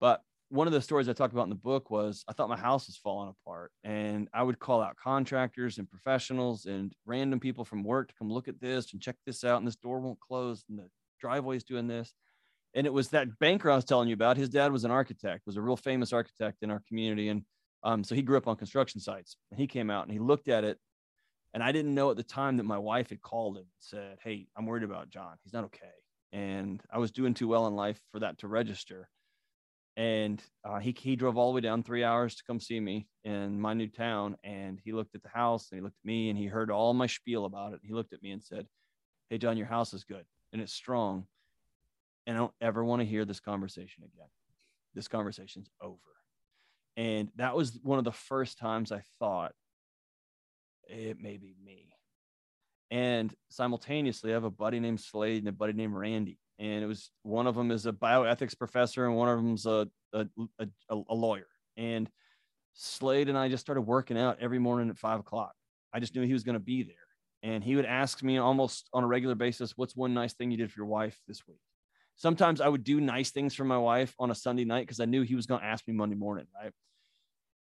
[0.00, 2.56] But one of the stories I talked about in the book was I thought my
[2.56, 7.64] house was falling apart and I would call out contractors and professionals and random people
[7.64, 9.58] from work to come look at this and check this out.
[9.58, 10.88] And this door won't close and the
[11.20, 12.14] driveway's doing this
[12.74, 14.36] and it was that banker I was telling you about.
[14.36, 17.42] His dad was an architect, was a real famous architect in our community, and
[17.82, 19.36] um, so he grew up on construction sites.
[19.50, 20.78] And he came out and he looked at it,
[21.54, 24.18] and I didn't know at the time that my wife had called him and said,
[24.22, 25.36] "Hey, I'm worried about John.
[25.42, 25.86] He's not okay."
[26.32, 29.08] And I was doing too well in life for that to register.
[29.96, 33.08] And uh, he he drove all the way down three hours to come see me
[33.24, 36.30] in my new town, and he looked at the house and he looked at me
[36.30, 37.80] and he heard all my spiel about it.
[37.82, 38.66] He looked at me and said,
[39.28, 41.26] "Hey, John, your house is good and it's strong."
[42.30, 44.28] And I don't ever want to hear this conversation again.
[44.94, 45.96] This conversation's over.
[46.96, 49.52] And that was one of the first times I thought
[50.84, 51.88] it may be me.
[52.92, 56.38] And simultaneously, I have a buddy named Slade and a buddy named Randy.
[56.60, 59.88] And it was one of them is a bioethics professor and one of them's a,
[60.12, 60.26] a,
[60.60, 60.68] a,
[61.08, 61.48] a lawyer.
[61.76, 62.08] And
[62.74, 65.54] Slade and I just started working out every morning at five o'clock.
[65.92, 66.94] I just knew he was going to be there.
[67.42, 70.58] And he would ask me almost on a regular basis, What's one nice thing you
[70.58, 71.58] did for your wife this week?
[72.20, 75.06] Sometimes I would do nice things for my wife on a Sunday night because I
[75.06, 76.70] knew he was going to ask me Monday morning, right?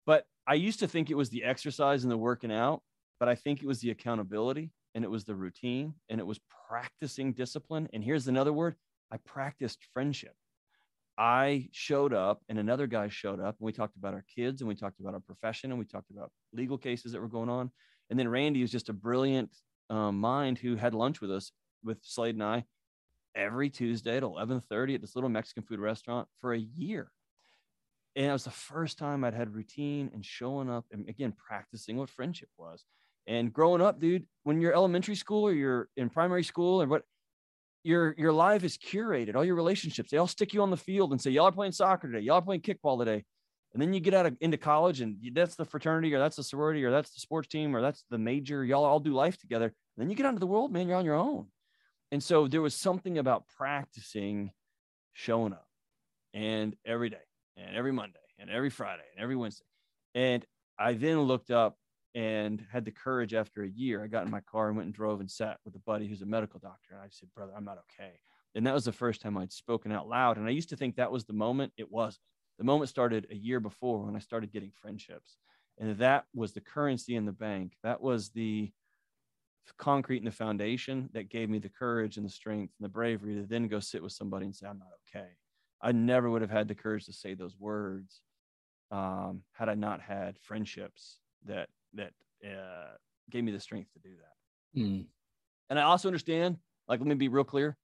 [0.06, 2.80] But I used to think it was the exercise and the working out,
[3.18, 6.38] but I think it was the accountability and it was the routine and it was
[6.68, 7.88] practicing discipline.
[7.92, 8.76] And here's another word
[9.10, 10.34] I practiced friendship.
[11.18, 14.68] I showed up and another guy showed up and we talked about our kids and
[14.68, 17.72] we talked about our profession and we talked about legal cases that were going on.
[18.10, 19.50] And then Randy was just a brilliant
[19.90, 21.50] um, mind who had lunch with us
[21.82, 22.64] with Slade and I
[23.36, 27.12] every Tuesday at 11:30 at this little Mexican food restaurant for a year.
[28.16, 31.98] And it was the first time I'd had routine and showing up and again practicing
[31.98, 32.84] what friendship was.
[33.26, 37.02] And growing up, dude, when you're elementary school or you're in primary school or what
[37.84, 41.12] your your life is curated, all your relationships, they all stick you on the field
[41.12, 43.24] and say, Y'all are playing soccer today, y'all are playing kickball today.
[43.74, 46.42] And then you get out of into college and that's the fraternity or that's the
[46.42, 48.64] sorority or that's the sports team or that's the major.
[48.64, 49.66] Y'all all do life together.
[49.66, 51.48] And then you get out into the world, man, you're on your own.
[52.12, 54.52] And so there was something about practicing
[55.12, 55.66] showing up
[56.34, 57.16] and every day
[57.56, 59.64] and every Monday and every Friday and every Wednesday.
[60.14, 60.44] And
[60.78, 61.76] I then looked up
[62.14, 64.02] and had the courage after a year.
[64.02, 66.22] I got in my car and went and drove and sat with a buddy who's
[66.22, 66.94] a medical doctor.
[66.94, 68.12] And I said, Brother, I'm not okay.
[68.54, 70.38] And that was the first time I'd spoken out loud.
[70.38, 71.72] And I used to think that was the moment.
[71.76, 72.22] It wasn't.
[72.58, 75.36] The moment started a year before when I started getting friendships.
[75.78, 77.74] And that was the currency in the bank.
[77.82, 78.72] That was the
[79.78, 83.34] concrete in the foundation that gave me the courage and the strength and the bravery
[83.34, 85.28] to then go sit with somebody and say, I'm not okay.
[85.82, 88.20] I never would have had the courage to say those words
[88.90, 92.12] um, had I not had friendships that that
[92.44, 92.94] uh,
[93.30, 94.80] gave me the strength to do that.
[94.80, 95.06] Mm.
[95.70, 97.76] and I also understand, like, let me be real clear.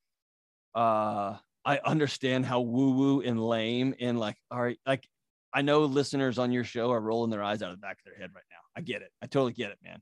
[0.75, 5.09] Uh, I understand how woo woo and lame and like, all right, like,
[5.55, 8.05] I know listeners on your show are rolling their eyes out of the back of
[8.05, 8.59] their head right now.
[8.77, 9.11] I get it.
[9.23, 10.01] I totally get it, man.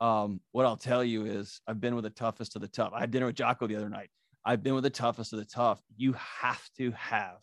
[0.00, 2.92] Um, what I'll tell you is I've been with the toughest of the tough.
[2.94, 4.10] I had dinner with Jocko the other night.
[4.44, 5.82] I've been with the toughest of the tough.
[5.96, 7.36] You have to have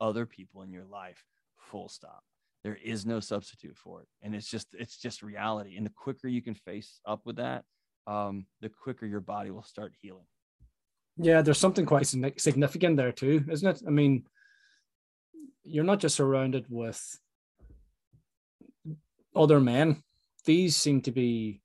[0.00, 1.22] other people in your life,
[1.58, 2.22] full stop.
[2.64, 4.08] There is no substitute for it.
[4.22, 5.76] And it's just, it's just reality.
[5.76, 7.64] And the quicker you can face up with that,
[8.06, 10.26] um, the quicker your body will start healing.
[11.18, 13.82] Yeah, there's something quite significant there too, isn't it?
[13.86, 14.24] I mean,
[15.64, 17.18] you're not just surrounded with
[19.36, 20.02] other men.
[20.44, 21.60] These seem to be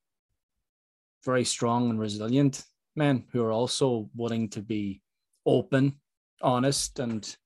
[1.24, 2.64] very strong and resilient
[2.96, 5.02] men who are also willing to be
[5.46, 6.00] open,
[6.42, 7.36] honest, and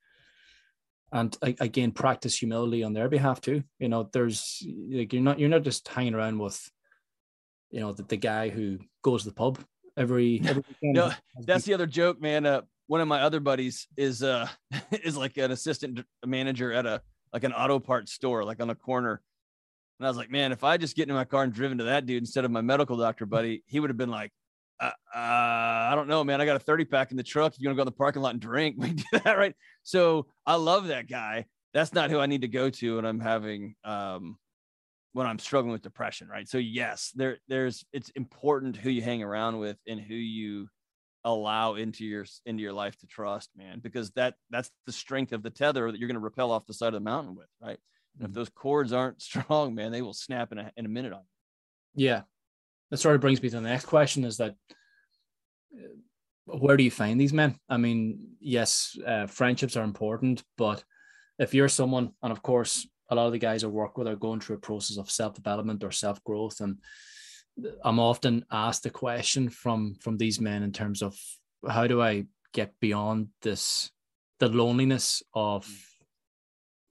[1.11, 3.63] and again practice humility on their behalf too.
[3.79, 6.69] You know, there's like you're not you're not just hanging around with,
[7.71, 9.59] you know, the, the guy who goes to the pub
[9.97, 11.11] every every no,
[11.45, 12.45] that's the other joke, man.
[12.45, 14.47] Uh, one of my other buddies is uh
[15.03, 17.01] is like an assistant manager at a
[17.33, 19.21] like an auto parts store, like on a corner.
[19.99, 21.83] And I was like, man, if I just get in my car and driven to
[21.85, 24.31] that dude instead of my medical doctor buddy, he would have been like,
[24.79, 26.39] uh, uh, I don't know, man.
[26.39, 27.53] I got a 30 pack in the truck.
[27.57, 28.77] You want to go in the parking lot and drink?
[28.79, 29.53] We do that, right?
[29.83, 31.45] So I love that guy.
[31.73, 34.37] That's not who I need to go to when I'm having um
[35.11, 36.47] when I'm struggling with depression, right?
[36.47, 40.67] So yes, there there's it's important who you hang around with and who you
[41.25, 45.43] allow into your into your life to trust, man, because that that's the strength of
[45.43, 47.79] the tether that you're going to repel off the side of the mountain with, right?
[48.17, 51.13] And if those cords aren't strong, man, they will snap in a in a minute
[51.13, 51.21] on
[51.95, 52.05] you.
[52.05, 52.21] Yeah,
[52.91, 54.55] that sort of brings me to the next question: is that
[55.75, 57.57] uh, where do you find these men?
[57.69, 60.83] I mean, yes, uh, friendships are important, but
[61.37, 64.15] if you're someone, and of course, a lot of the guys I work with are
[64.15, 66.77] going through a process of self development or self growth, and
[67.83, 71.17] I'm often asked the question from from these men in terms of
[71.67, 73.91] how do I get beyond this
[74.39, 75.88] the loneliness of mm.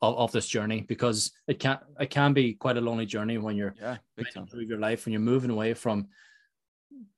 [0.01, 3.57] Of, of this journey because it can it can be quite a lonely journey when
[3.57, 3.97] you're yeah
[4.51, 6.07] through your life when you're moving away from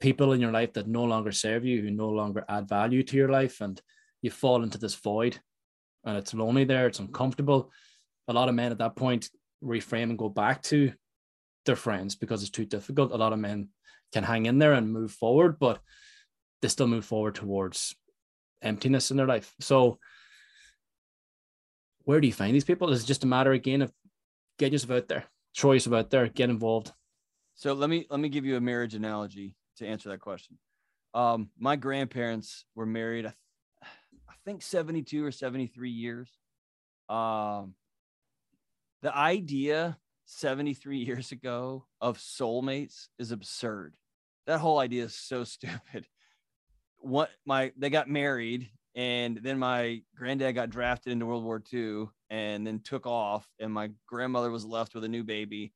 [0.00, 3.16] people in your life that no longer serve you who no longer add value to
[3.16, 3.80] your life and
[4.22, 5.38] you fall into this void
[6.04, 7.70] and it's lonely there it's uncomfortable
[8.28, 9.28] a lot of men at that point
[9.62, 10.92] reframe and go back to
[11.66, 13.12] their friends because it's too difficult.
[13.12, 13.68] A lot of men
[14.12, 15.80] can hang in there and move forward, but
[16.62, 17.94] they still move forward towards
[18.62, 19.54] emptiness in their life.
[19.60, 19.98] So,
[22.10, 22.90] where do you find these people?
[22.90, 23.92] Is it just a matter again of
[24.58, 26.90] get yourself out there, throw yourself out there, get involved?
[27.54, 30.58] So let me let me give you a marriage analogy to answer that question.
[31.14, 33.92] Um, my grandparents were married, I, th-
[34.28, 36.28] I think 72 or 73 years.
[37.08, 37.74] Um,
[39.02, 43.94] the idea 73 years ago of soulmates is absurd.
[44.48, 46.08] That whole idea is so stupid.
[46.98, 52.08] What my they got married and then my granddad got drafted into World War II
[52.28, 55.72] and then took off and my grandmother was left with a new baby.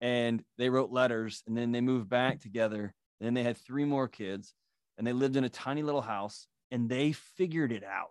[0.00, 2.94] And they wrote letters and then they moved back together.
[3.20, 4.54] And then they had three more kids
[4.96, 8.10] and they lived in a tiny little house and they figured it out.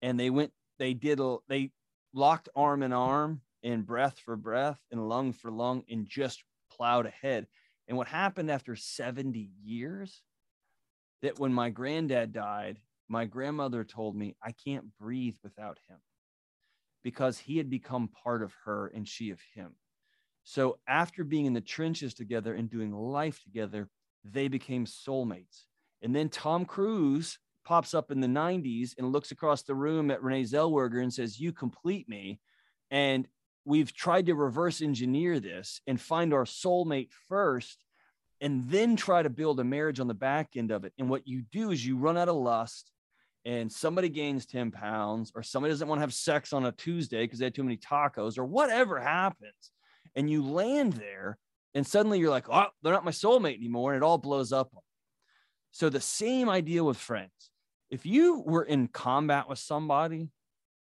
[0.00, 1.70] And they went they did they
[2.12, 7.06] locked arm in arm and breath for breath and lung for lung and just plowed
[7.06, 7.46] ahead.
[7.86, 10.22] And what happened after 70 years,
[11.22, 15.98] that when my granddad died, my grandmother told me, I can't breathe without him
[17.02, 19.74] because he had become part of her and she of him.
[20.44, 23.88] So after being in the trenches together and doing life together,
[24.24, 25.64] they became soulmates.
[26.02, 30.22] And then Tom Cruise pops up in the 90s and looks across the room at
[30.22, 32.40] Renee Zellweger and says, You complete me.
[32.90, 33.28] And
[33.64, 37.84] we've tried to reverse engineer this and find our soulmate first
[38.42, 40.92] and then try to build a marriage on the back end of it.
[40.98, 42.90] And what you do is you run out of lust
[43.44, 47.22] and somebody gains 10 pounds or somebody doesn't want to have sex on a Tuesday
[47.22, 49.70] because they had too many tacos or whatever happens.
[50.16, 51.38] And you land there
[51.72, 53.94] and suddenly you're like, oh, they're not my soulmate anymore.
[53.94, 54.72] And it all blows up.
[55.70, 57.30] So the same idea with friends.
[57.90, 60.30] If you were in combat with somebody,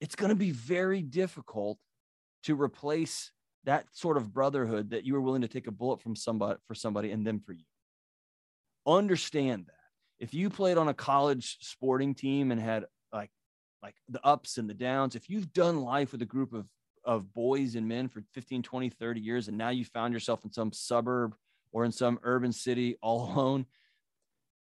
[0.01, 1.79] it's going to be very difficult
[2.43, 3.31] to replace
[3.67, 6.75] that sort of brotherhood that you were willing to take a bullet from somebody for
[6.75, 7.65] somebody and them for you.
[8.87, 9.75] Understand that.
[10.19, 13.31] If you played on a college sporting team and had like
[13.83, 16.67] like the ups and the downs, if you've done life with a group of
[17.05, 20.53] of boys and men for 15, 20, 30 years and now you found yourself in
[20.53, 21.37] some suburb
[21.73, 23.67] or in some urban city all alone,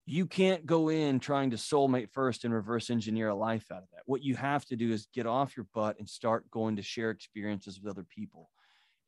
[0.06, 3.90] you can't go in trying to soulmate first and reverse engineer a life out of
[3.92, 4.02] that.
[4.06, 7.10] What you have to do is get off your butt and start going to share
[7.10, 8.48] experiences with other people.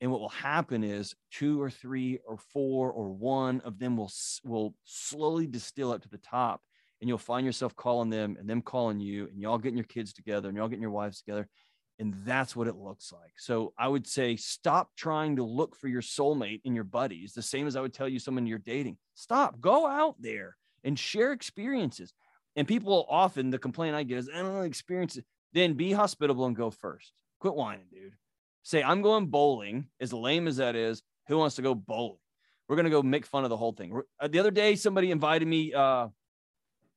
[0.01, 4.11] And what will happen is two or three or four or one of them will
[4.45, 6.63] will slowly distill up to the top,
[7.01, 10.13] and you'll find yourself calling them and them calling you, and y'all getting your kids
[10.13, 11.49] together and y'all getting your wives together,
[11.99, 13.33] and that's what it looks like.
[13.37, 17.35] So I would say stop trying to look for your soulmate in your buddies.
[17.35, 18.97] The same as I would tell you someone you're dating.
[19.15, 22.15] Stop, go out there and share experiences.
[22.57, 25.25] And people often the complaint I get is I don't know experiences.
[25.53, 27.13] Then be hospitable and go first.
[27.39, 28.15] Quit whining, dude.
[28.71, 29.89] Say I'm going bowling.
[30.01, 32.21] As lame as that is, who wants to go bowling?
[32.69, 34.01] We're gonna go make fun of the whole thing.
[34.21, 35.75] Uh, the other day, somebody invited me.
[35.75, 36.07] Uh,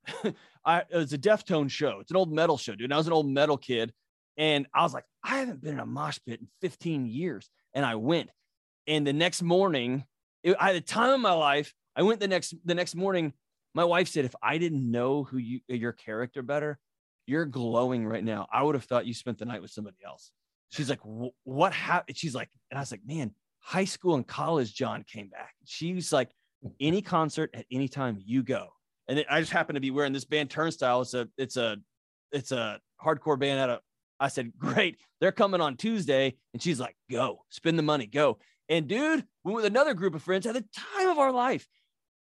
[0.65, 1.97] I, it was a Deftone show.
[1.99, 2.83] It's an old metal show, dude.
[2.83, 3.91] And I was an old metal kid
[4.37, 7.49] and I was like, I haven't been in a mosh pit in 15 years.
[7.73, 8.29] And I went.
[8.85, 10.05] And the next morning,
[10.43, 11.73] it, I had a time of my life.
[11.95, 13.33] I went the next the next morning.
[13.73, 16.77] My wife said, if I didn't know who you your character better,
[17.25, 18.47] you're glowing right now.
[18.53, 20.31] I would have thought you spent the night with somebody else.
[20.73, 20.99] She's like,
[21.43, 22.17] what happened?
[22.17, 25.53] She's like, and I was like, man, high school and college, John came back.
[25.65, 26.29] She was like,
[26.79, 28.69] any concert at any time, you go.
[29.07, 31.01] And I just happened to be wearing this band Turnstile.
[31.01, 31.77] It's a, it's a,
[32.31, 33.79] it's a hardcore band out of
[34.23, 34.97] I said, Great.
[35.19, 36.35] They're coming on Tuesday.
[36.53, 38.39] And she's like, Go, spend the money, go.
[38.69, 41.67] And dude, we went with another group of friends, had the time of our life.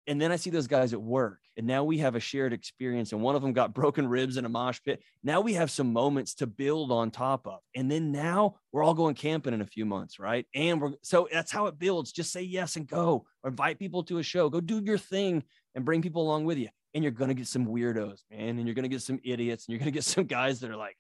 [0.06, 1.40] And then I see those guys at work.
[1.58, 3.12] And now we have a shared experience.
[3.12, 5.02] And one of them got broken ribs in a mosh pit.
[5.24, 7.60] Now we have some moments to build on top of.
[7.76, 10.46] And then now we're all going camping in a few months, right?
[10.54, 12.12] And we're so that's how it builds.
[12.12, 13.26] Just say yes and go.
[13.44, 14.50] Or invite people to a show.
[14.50, 15.44] Go do your thing
[15.76, 16.70] and bring people along with you.
[16.94, 18.58] And you're going to get some weirdos, man.
[18.58, 19.66] And you're going to get some idiots.
[19.66, 20.98] And you're going to get some guys that are like,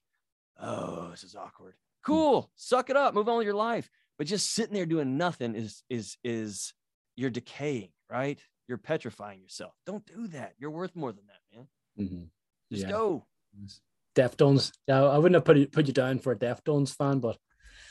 [0.59, 1.75] oh, this is awkward.
[2.03, 3.89] Cool, suck it up, move on with your life.
[4.17, 6.73] But just sitting there doing nothing is is is
[7.15, 8.39] you're decaying, right?
[8.67, 9.73] You're petrifying yourself.
[9.85, 10.53] Don't do that.
[10.59, 11.67] You're worth more than that, man.
[11.99, 12.23] Mm-hmm.
[12.71, 12.91] Just yeah.
[12.91, 13.25] go.
[14.15, 14.71] Deftones.
[14.87, 17.37] Yeah, I wouldn't have put you put you down for a Deftones fan, but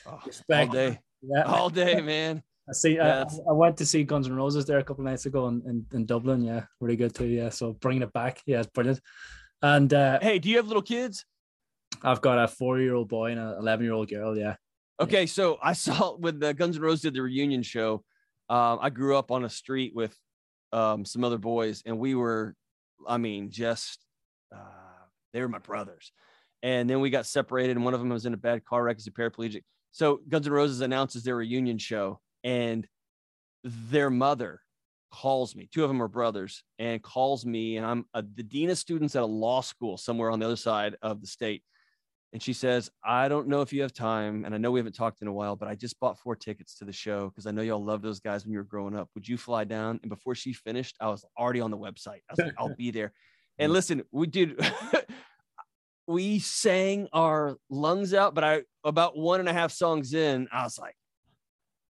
[0.07, 0.21] oh,
[0.53, 1.43] all day, yeah.
[1.45, 2.43] all day, man.
[2.69, 2.97] I see.
[2.97, 5.63] Yeah, I, I, went to see Guns N' Roses there a couple nights ago in,
[5.67, 6.43] in, in, Dublin.
[6.43, 7.27] Yeah, really good too.
[7.27, 8.43] Yeah, so bringing it back.
[8.45, 9.01] Yeah, it's brilliant.
[9.63, 11.25] And uh, hey, do you have little kids?
[12.03, 14.37] I've got a four year old boy and an 11 year old girl.
[14.37, 14.57] Yeah.
[15.01, 15.27] Okay.
[15.27, 18.05] So I saw when the Guns N' Roses did the reunion show,
[18.49, 20.17] um, I grew up on a street with
[20.77, 22.55] um, some other boys, and we were,
[23.09, 24.05] I mean, just,
[24.55, 24.59] uh,
[25.33, 26.13] they were my brothers.
[26.63, 28.99] And then we got separated, and one of them was in a bad car wreck
[28.99, 29.63] as a paraplegic.
[29.91, 32.87] So Guns N' Roses announces their reunion show, and
[33.65, 34.61] their mother
[35.11, 35.67] calls me.
[35.73, 39.17] Two of them are brothers, and calls me, and I'm a, the dean of students
[39.17, 41.63] at a law school somewhere on the other side of the state
[42.37, 44.95] and she says, I don't know if you have time, and I know we haven't
[44.95, 47.51] talked in a while, but I just bought four tickets to the show because I
[47.51, 49.09] know y'all love those guys when you were growing up.
[49.15, 49.99] Would you fly down?
[50.03, 52.21] And before she finished, I was already on the website.
[52.29, 53.15] I was like, I'll be there.
[53.59, 53.73] And mm.
[53.73, 54.61] listen, we did
[56.07, 60.63] we sang our lungs out, but I about one and a half songs in, I
[60.65, 60.95] was like,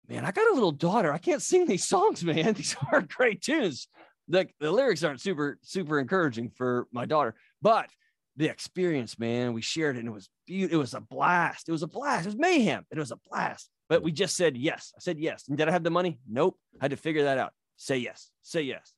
[0.08, 1.12] man, I got a little daughter.
[1.12, 2.52] I can't sing these songs, man.
[2.54, 3.88] These are great tunes.
[4.28, 7.90] The, the lyrics aren't super, super encouraging for my daughter, but
[8.38, 9.52] the experience, man.
[9.52, 10.78] We shared it and it was beautiful.
[10.78, 11.68] It was a blast.
[11.68, 12.24] It was a blast.
[12.24, 12.86] It was mayhem.
[12.90, 13.68] It was a blast.
[13.88, 14.92] But we just said yes.
[14.96, 15.44] I said yes.
[15.48, 16.20] And did I have the money?
[16.30, 16.56] Nope.
[16.80, 17.52] I had to figure that out.
[17.76, 18.30] Say yes.
[18.42, 18.94] Say yes.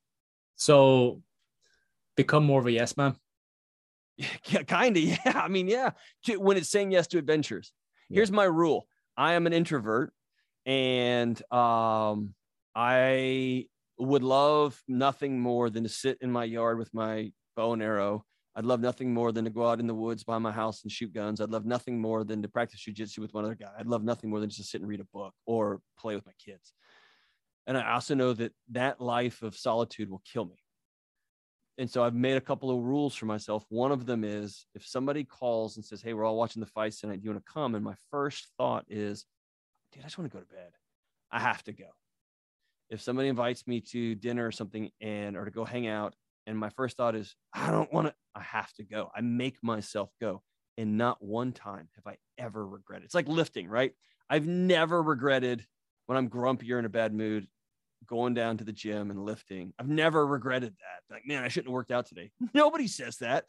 [0.55, 1.23] So
[2.15, 3.15] become more of a yes man.
[4.45, 5.03] Yeah, kind of.
[5.03, 5.17] Yeah.
[5.25, 5.91] I mean, yeah.
[6.37, 7.73] When it's saying yes to adventures.
[8.09, 8.17] Yeah.
[8.17, 8.85] Here's my rule.
[9.17, 10.13] I am an introvert
[10.67, 12.35] and um
[12.75, 13.65] I
[13.97, 18.23] would love nothing more than to sit in my yard with my bow and arrow
[18.55, 20.91] I'd love nothing more than to go out in the woods by my house and
[20.91, 21.39] shoot guns.
[21.39, 23.71] I'd love nothing more than to practice jujitsu with one other guy.
[23.79, 26.25] I'd love nothing more than just to sit and read a book or play with
[26.25, 26.73] my kids.
[27.65, 30.57] And I also know that that life of solitude will kill me.
[31.77, 33.65] And so I've made a couple of rules for myself.
[33.69, 36.99] One of them is if somebody calls and says, Hey, we're all watching the fights
[36.99, 37.21] tonight.
[37.21, 37.75] Do you want to come?
[37.75, 39.25] And my first thought is,
[39.93, 40.71] Dude, I just want to go to bed.
[41.31, 41.87] I have to go.
[42.89, 46.13] If somebody invites me to dinner or something and or to go hang out
[46.47, 49.09] and my first thought is, I don't want to, I have to go.
[49.15, 50.41] I make myself go.
[50.77, 53.05] And not one time have I ever regretted.
[53.05, 53.91] It's like lifting, right?
[54.29, 55.65] I've never regretted
[56.05, 57.47] when I'm grumpy or in a bad mood
[58.07, 59.73] going down to the gym and lifting.
[59.77, 61.13] I've never regretted that.
[61.13, 62.31] Like, man, I shouldn't have worked out today.
[62.53, 63.45] Nobody says that.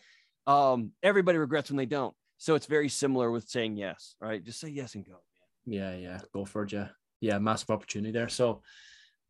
[0.47, 2.14] Um, everybody regrets when they don't.
[2.38, 4.43] So it's very similar with saying yes, right?
[4.43, 5.22] Just say yes and go.
[5.64, 6.72] Yeah, yeah, go for it.
[6.72, 6.88] Yeah,
[7.20, 8.28] yeah, massive opportunity there.
[8.28, 8.62] So,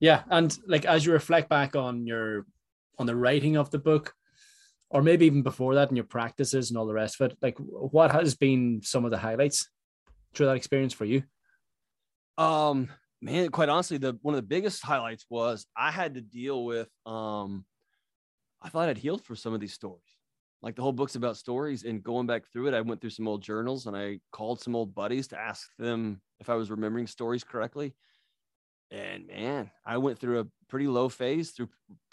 [0.00, 2.46] yeah, and like as you reflect back on your
[3.02, 4.14] on the writing of the book
[4.90, 7.58] or maybe even before that in your practices and all the rest of it like
[7.58, 9.68] what has been some of the highlights
[10.32, 11.22] through that experience for you
[12.38, 12.88] um
[13.20, 16.88] man quite honestly the one of the biggest highlights was i had to deal with
[17.04, 17.64] um
[18.62, 20.16] i thought i'd healed for some of these stories
[20.62, 23.26] Like the whole book's about stories and going back through it, I went through some
[23.26, 27.08] old journals and I called some old buddies to ask them if I was remembering
[27.08, 27.94] stories correctly.
[28.92, 31.70] And man, I went through a pretty low phase through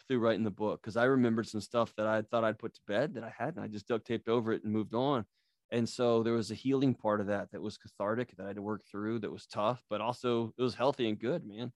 [0.09, 2.81] through writing the book because I remembered some stuff that I thought I'd put to
[2.87, 3.63] bed that I hadn't.
[3.63, 5.23] I just duct taped over it and moved on.
[5.71, 8.55] And so there was a healing part of that that was cathartic that I had
[8.55, 11.71] to work through that was tough, but also it was healthy and good, man.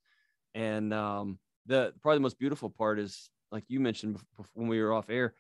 [0.56, 4.82] And um, the probably the most beautiful part is like you mentioned before, when we
[4.82, 5.36] were off air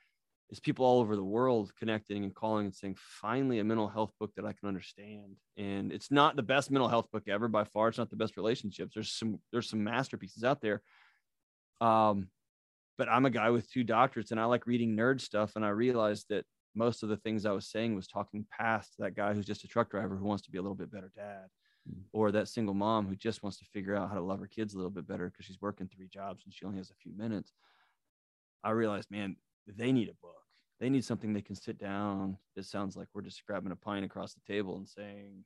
[0.50, 4.12] is people all over the world connecting and calling and saying finally a mental health
[4.20, 7.64] book that i can understand and it's not the best mental health book ever by
[7.64, 10.82] far it's not the best relationships there's some there's some masterpieces out there
[11.82, 12.28] um
[12.98, 15.70] but i'm a guy with two doctorates and i like reading nerd stuff and i
[15.70, 19.46] realized that most of the things i was saying was talking past that guy who's
[19.46, 21.46] just a truck driver who wants to be a little bit better dad
[21.90, 22.02] mm.
[22.12, 24.74] or that single mom who just wants to figure out how to love her kids
[24.74, 27.12] a little bit better because she's working three jobs and she only has a few
[27.16, 27.54] minutes
[28.64, 29.36] I realized, man,
[29.68, 30.36] they need a book.
[30.80, 32.38] They need something they can sit down.
[32.56, 35.44] It sounds like we're just grabbing a pint across the table and saying,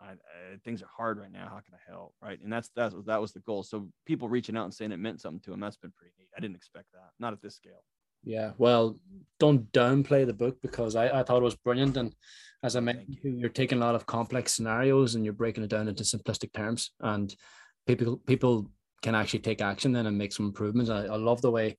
[0.00, 1.44] I, I, things are hard right now.
[1.44, 2.14] How can I help?
[2.22, 2.40] Right.
[2.42, 3.62] And that's, that's, that was the goal.
[3.62, 5.60] So people reaching out and saying it meant something to them.
[5.60, 6.28] That's been pretty neat.
[6.36, 7.10] I didn't expect that.
[7.18, 7.82] Not at this scale.
[8.22, 8.52] Yeah.
[8.56, 8.98] Well,
[9.38, 11.96] don't downplay the book because I, I thought it was brilliant.
[11.96, 12.14] And
[12.62, 13.36] as I mentioned, you.
[13.36, 16.92] you're taking a lot of complex scenarios and you're breaking it down into simplistic terms
[17.00, 17.34] and
[17.86, 18.70] people, people
[19.02, 20.90] can actually take action then and make some improvements.
[20.90, 21.76] I, I love the way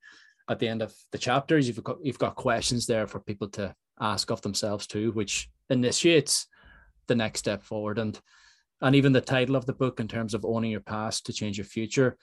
[0.49, 3.74] at the end of the chapters, you've got you've got questions there for people to
[3.99, 6.47] ask of themselves too, which initiates
[7.08, 7.99] the next step forward.
[7.99, 8.20] And
[8.82, 11.58] and even the title of the book, in terms of owning your past to change
[11.58, 12.18] your future,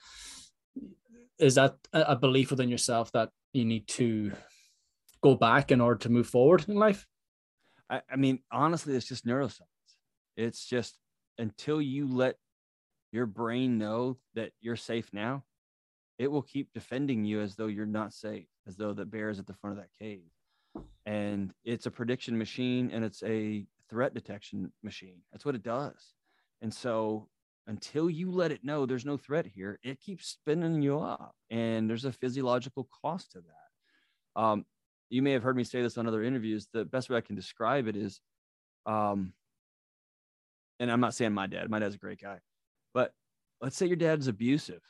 [1.39, 4.31] is that a belief within yourself that you need to
[5.21, 7.07] go back in order to move forward in life?
[7.89, 9.61] I, I mean, honestly, it's just neuroscience.
[10.37, 10.97] It's just
[11.37, 12.35] until you let
[13.11, 15.43] your brain know that you're safe now,
[16.17, 19.39] it will keep defending you as though you're not safe, as though the bear is
[19.39, 20.29] at the front of that cave.
[21.05, 25.21] And it's a prediction machine and it's a threat detection machine.
[25.31, 26.13] That's what it does.
[26.61, 27.27] And so
[27.67, 31.35] until you let it know there's no threat here, it keeps spinning you up.
[31.51, 34.41] And there's a physiological cost to that.
[34.41, 34.65] Um,
[35.09, 36.67] you may have heard me say this on other interviews.
[36.73, 38.19] The best way I can describe it is,
[38.87, 39.33] um,
[40.79, 42.39] and I'm not saying my dad, my dad's a great guy,
[42.93, 43.13] but
[43.61, 44.81] let's say your dad's abusive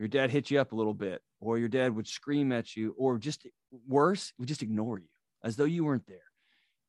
[0.00, 2.94] your dad hit you up a little bit, or your dad would scream at you,
[2.96, 3.46] or just
[3.86, 5.08] worse, would just ignore you
[5.44, 6.29] as though you weren't there.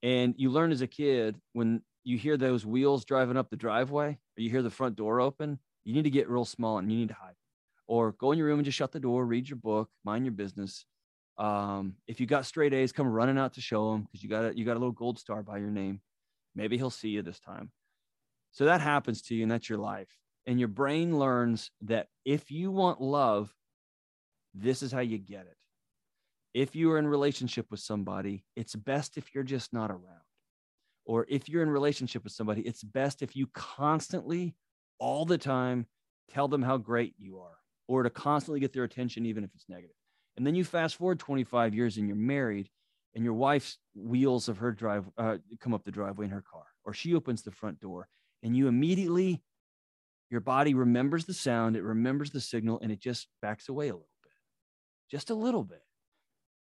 [0.03, 4.17] And you learn as a kid when you hear those wheels driving up the driveway,
[4.37, 6.97] or you hear the front door open, you need to get real small and you
[6.97, 7.35] need to hide,
[7.87, 10.33] or go in your room and just shut the door, read your book, mind your
[10.33, 10.85] business.
[11.37, 14.45] Um, if you got straight A's, come running out to show him because you got
[14.45, 16.01] a, you got a little gold star by your name.
[16.55, 17.71] Maybe he'll see you this time.
[18.51, 22.51] So that happens to you, and that's your life and your brain learns that if
[22.51, 23.53] you want love,
[24.53, 25.55] this is how you get it.
[26.53, 30.21] If you are in relationship with somebody, it's best if you're just not around.
[31.05, 34.55] Or if you're in relationship with somebody, it's best if you constantly,
[34.99, 35.87] all the time,
[36.29, 39.69] tell them how great you are, or to constantly get their attention, even if it's
[39.69, 39.95] negative.
[40.37, 42.69] And then you fast forward 25 years and you're married,
[43.15, 46.63] and your wife's wheels of her drive uh, come up the driveway in her car,
[46.85, 48.07] or she opens the front door,
[48.43, 49.41] and you immediately
[50.29, 53.93] your body remembers the sound, it remembers the signal, and it just backs away a
[53.93, 54.31] little bit,
[55.09, 55.83] just a little bit.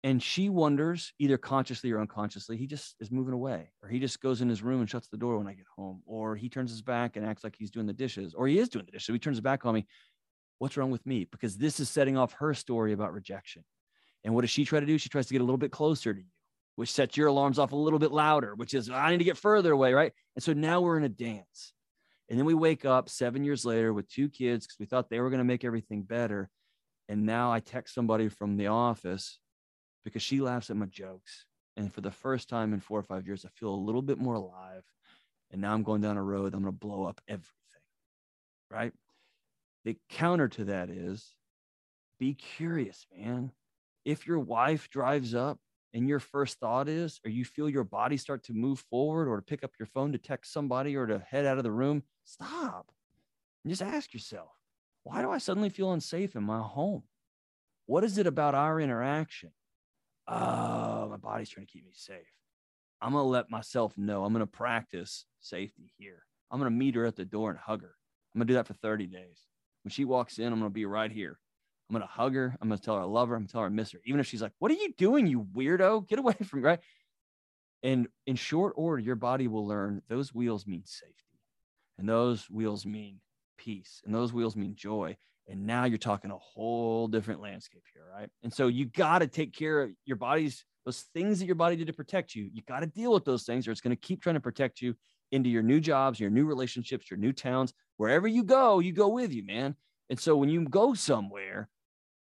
[0.04, 4.20] And she wonders, either consciously or unconsciously, he just is moving away, or he just
[4.20, 6.72] goes in his room and shuts the door when I get home, or he turns
[6.72, 9.06] his back and acts like he's doing the dishes, or he is doing the dishes.
[9.06, 9.86] So he turns his back on me.
[10.58, 11.28] What's wrong with me?
[11.30, 13.64] Because this is setting off her story about rejection.
[14.24, 14.98] And what does she try to do?
[14.98, 16.26] She tries to get a little bit closer to you,
[16.74, 19.36] which sets your alarms off a little bit louder, which is, I need to get
[19.36, 20.12] further away, right?
[20.34, 21.72] And so now we're in a dance.
[22.28, 25.20] And then we wake up seven years later with two kids because we thought they
[25.20, 26.48] were going to make everything better.
[27.08, 29.38] And now I text somebody from the office
[30.04, 31.46] because she laughs at my jokes.
[31.76, 34.18] And for the first time in four or five years, I feel a little bit
[34.18, 34.84] more alive.
[35.50, 37.48] And now I'm going down a road, I'm going to blow up everything.
[38.70, 38.92] Right.
[39.84, 41.34] The counter to that is
[42.18, 43.52] be curious, man.
[44.04, 45.58] If your wife drives up
[45.92, 49.36] and your first thought is, or you feel your body start to move forward or
[49.36, 52.02] to pick up your phone to text somebody or to head out of the room,
[52.24, 52.90] stop
[53.64, 54.50] and just ask yourself,
[55.04, 57.02] why do I suddenly feel unsafe in my home?
[57.86, 59.50] What is it about our interaction?
[60.28, 62.16] Oh, my body's trying to keep me safe.
[63.00, 64.24] I'm going to let myself know.
[64.24, 66.24] I'm going to practice safety here.
[66.50, 67.94] I'm going to meet her at the door and hug her.
[68.34, 69.46] I'm going to do that for 30 days.
[69.82, 71.38] When she walks in, I'm going to be right here.
[71.92, 72.56] I'm gonna hug her.
[72.58, 73.34] I'm gonna tell her I love her.
[73.34, 74.00] I'm gonna tell her I miss her.
[74.06, 76.08] Even if she's like, "What are you doing, you weirdo?
[76.08, 76.80] Get away from me!" Right?
[77.82, 81.40] And in short order, your body will learn those wheels mean safety,
[81.98, 83.20] and those wheels mean
[83.58, 85.18] peace, and those wheels mean joy.
[85.48, 88.28] And now you're talking a whole different landscape here, right?
[88.42, 91.76] And so you got to take care of your body's those things that your body
[91.76, 92.48] did to protect you.
[92.52, 94.80] You got to deal with those things, or it's going to keep trying to protect
[94.80, 94.94] you
[95.30, 97.72] into your new jobs, your new relationships, your new towns.
[97.96, 99.76] Wherever you go, you go with you, man.
[100.10, 101.68] And so when you go somewhere,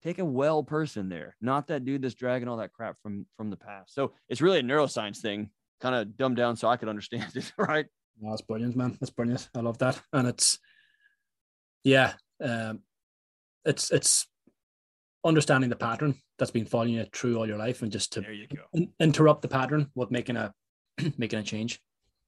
[0.03, 3.49] take a well person there, not that dude that's dragging all that crap from from
[3.49, 3.93] the past.
[3.93, 5.49] So it's really a neuroscience thing,
[5.79, 7.85] kind of dumbed down so I could understand it, right?
[8.19, 8.97] No, that's brilliant, man.
[8.99, 9.47] That's brilliant.
[9.55, 10.59] I love that, and it's
[11.83, 12.81] yeah, um,
[13.69, 14.27] it's it's
[15.23, 18.33] understanding the pattern that's been following you through all your life, and just to There
[18.33, 18.63] you go.
[18.73, 20.53] in- interrupt the pattern with making a
[21.17, 21.79] making a change.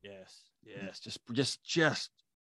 [0.03, 2.11] Yes, yes, just just just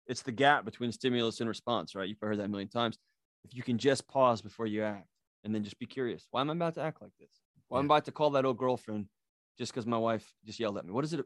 [0.06, 2.08] it's the gap between stimulus and response, right?
[2.08, 2.98] You've heard that a million times.
[3.44, 5.08] If you can just pause before you act
[5.44, 7.30] and then just be curious, why am I about to act like this?
[7.68, 9.06] Why am I about to call that old girlfriend
[9.58, 10.92] just because my wife just yelled at me?
[10.92, 11.24] What is it?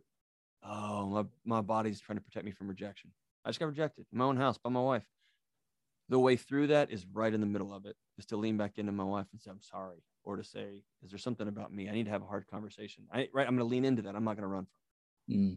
[0.62, 3.10] Oh, my, my body's trying to protect me from rejection.
[3.44, 5.04] I just got rejected in my own house by my wife.
[6.10, 8.72] The way through that is right in the middle of it, is to lean back
[8.76, 10.02] into my wife and say, I'm sorry.
[10.22, 11.88] Or to say, is there something about me?
[11.88, 13.04] I need to have a hard conversation.
[13.10, 13.46] I, right.
[13.46, 14.14] I'm going to lean into that.
[14.14, 14.66] I'm not going to run.
[15.30, 15.56] Mm.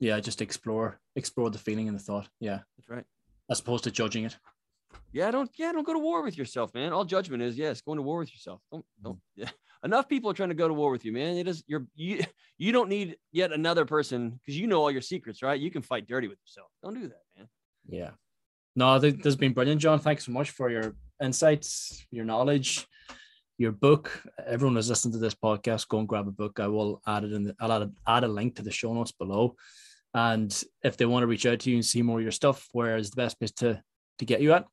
[0.00, 2.28] Yeah, just explore explore the feeling and the thought.
[2.40, 3.04] Yeah, That's right.
[3.50, 4.36] as opposed to judging it.
[5.12, 6.92] Yeah, don't yeah, don't go to war with yourself, man.
[6.92, 8.60] All judgment is yes, going to war with yourself.
[8.72, 9.50] Don't don't yeah.
[9.84, 11.36] Enough people are trying to go to war with you, man.
[11.36, 12.24] It is you're you
[12.58, 15.60] you don't need yet another person because you know all your secrets, right?
[15.60, 16.68] You can fight dirty with yourself.
[16.82, 17.48] Don't do that, man.
[17.86, 18.10] Yeah.
[18.76, 19.98] No, this has been brilliant, John.
[19.98, 22.86] Thanks so much for your insights, your knowledge,
[23.58, 24.22] your book.
[24.46, 26.60] Everyone who's listening to this podcast, go and grab a book.
[26.60, 27.44] I will add it in.
[27.44, 29.56] The, I'll add a, add a link to the show notes below.
[30.14, 30.50] And
[30.82, 32.96] if they want to reach out to you and see more of your stuff, where
[32.96, 33.82] is the best place to
[34.18, 34.66] to get you at?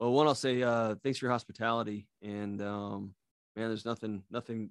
[0.00, 2.06] Well, one, I'll say uh thanks for your hospitality.
[2.22, 3.14] And um,
[3.56, 4.70] man, there's nothing, nothing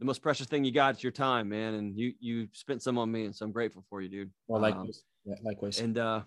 [0.00, 1.74] the most precious thing you got is your time, man.
[1.74, 4.30] And you you spent some on me, and so I'm grateful for you, dude.
[4.48, 5.02] Well, Um, likewise.
[5.24, 5.80] yeah, likewise.
[5.80, 6.22] And uh,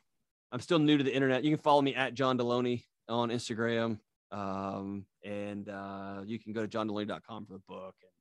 [0.51, 1.43] I'm still new to the internet.
[1.43, 3.99] You can follow me at John Delony on Instagram.
[4.31, 8.11] Um, and uh, you can go to johndelony.com for the book and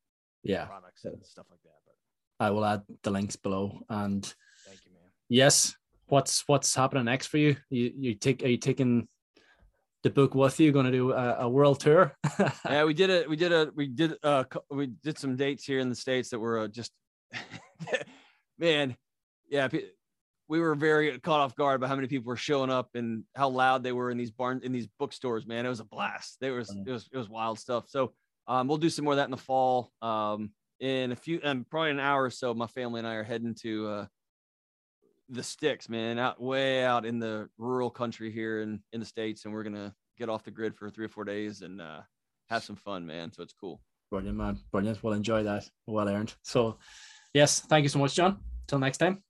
[0.43, 1.75] yeah, products and stuff like that.
[1.85, 3.81] But I will add the links below.
[3.89, 4.23] And
[4.65, 5.11] thank you, man.
[5.29, 5.75] yes,
[6.07, 7.57] what's what's happening next for you?
[7.71, 9.09] You you take are you taking
[10.07, 10.71] the book with you?
[10.71, 12.17] Going to do a, a world tour?
[12.65, 13.29] yeah, we did it.
[13.29, 16.39] We did a, we did, uh, we did some dates here in the States that
[16.39, 16.93] were uh, just,
[18.59, 18.97] man,
[19.51, 19.69] yeah.
[20.49, 23.49] We were very caught off guard by how many people were showing up and how
[23.49, 25.47] loud they were in these barn in these bookstores.
[25.47, 26.39] Man, it was a blast.
[26.41, 27.89] There was it was it was wild stuff.
[27.89, 28.13] So
[28.47, 29.91] um, we'll do some more of that in the fall.
[30.03, 33.25] Um, in a few, um, probably an hour or so, my family and I are
[33.25, 34.07] heading to uh,
[35.29, 39.45] the sticks, man, out way out in the rural country here in in the states,
[39.45, 42.01] and we're gonna get off the grid for three or four days and uh,
[42.49, 43.33] have some fun, man.
[43.33, 43.81] So it's cool.
[44.11, 44.59] Brilliant, man.
[44.71, 45.03] Brilliant.
[45.03, 45.69] We'll enjoy that.
[45.87, 46.35] Well earned.
[46.43, 46.79] So,
[47.35, 48.39] yes, thank you so much, John.
[48.69, 49.26] Till next time.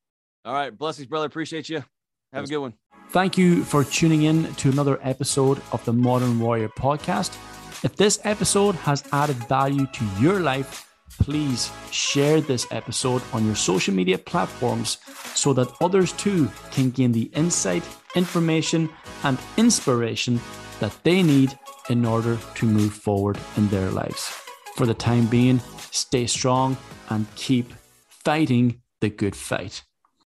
[0.47, 1.27] All right, blessings, brother.
[1.27, 1.83] Appreciate you.
[2.33, 2.75] Have a good one.
[3.11, 7.35] Thank you for tuning in to another episode of the Modern Warrior podcast.
[7.83, 10.89] If this episode has added value to your life,
[11.19, 14.99] please share this episode on your social media platforms
[15.35, 17.83] so that others too can gain the insight,
[18.15, 18.89] information,
[19.25, 20.41] and inspiration
[20.79, 21.59] that they need
[21.91, 24.29] in order to move forward in their lives.
[24.77, 26.77] For the time being, stay strong
[27.09, 27.73] and keep
[28.25, 29.83] fighting the good fight.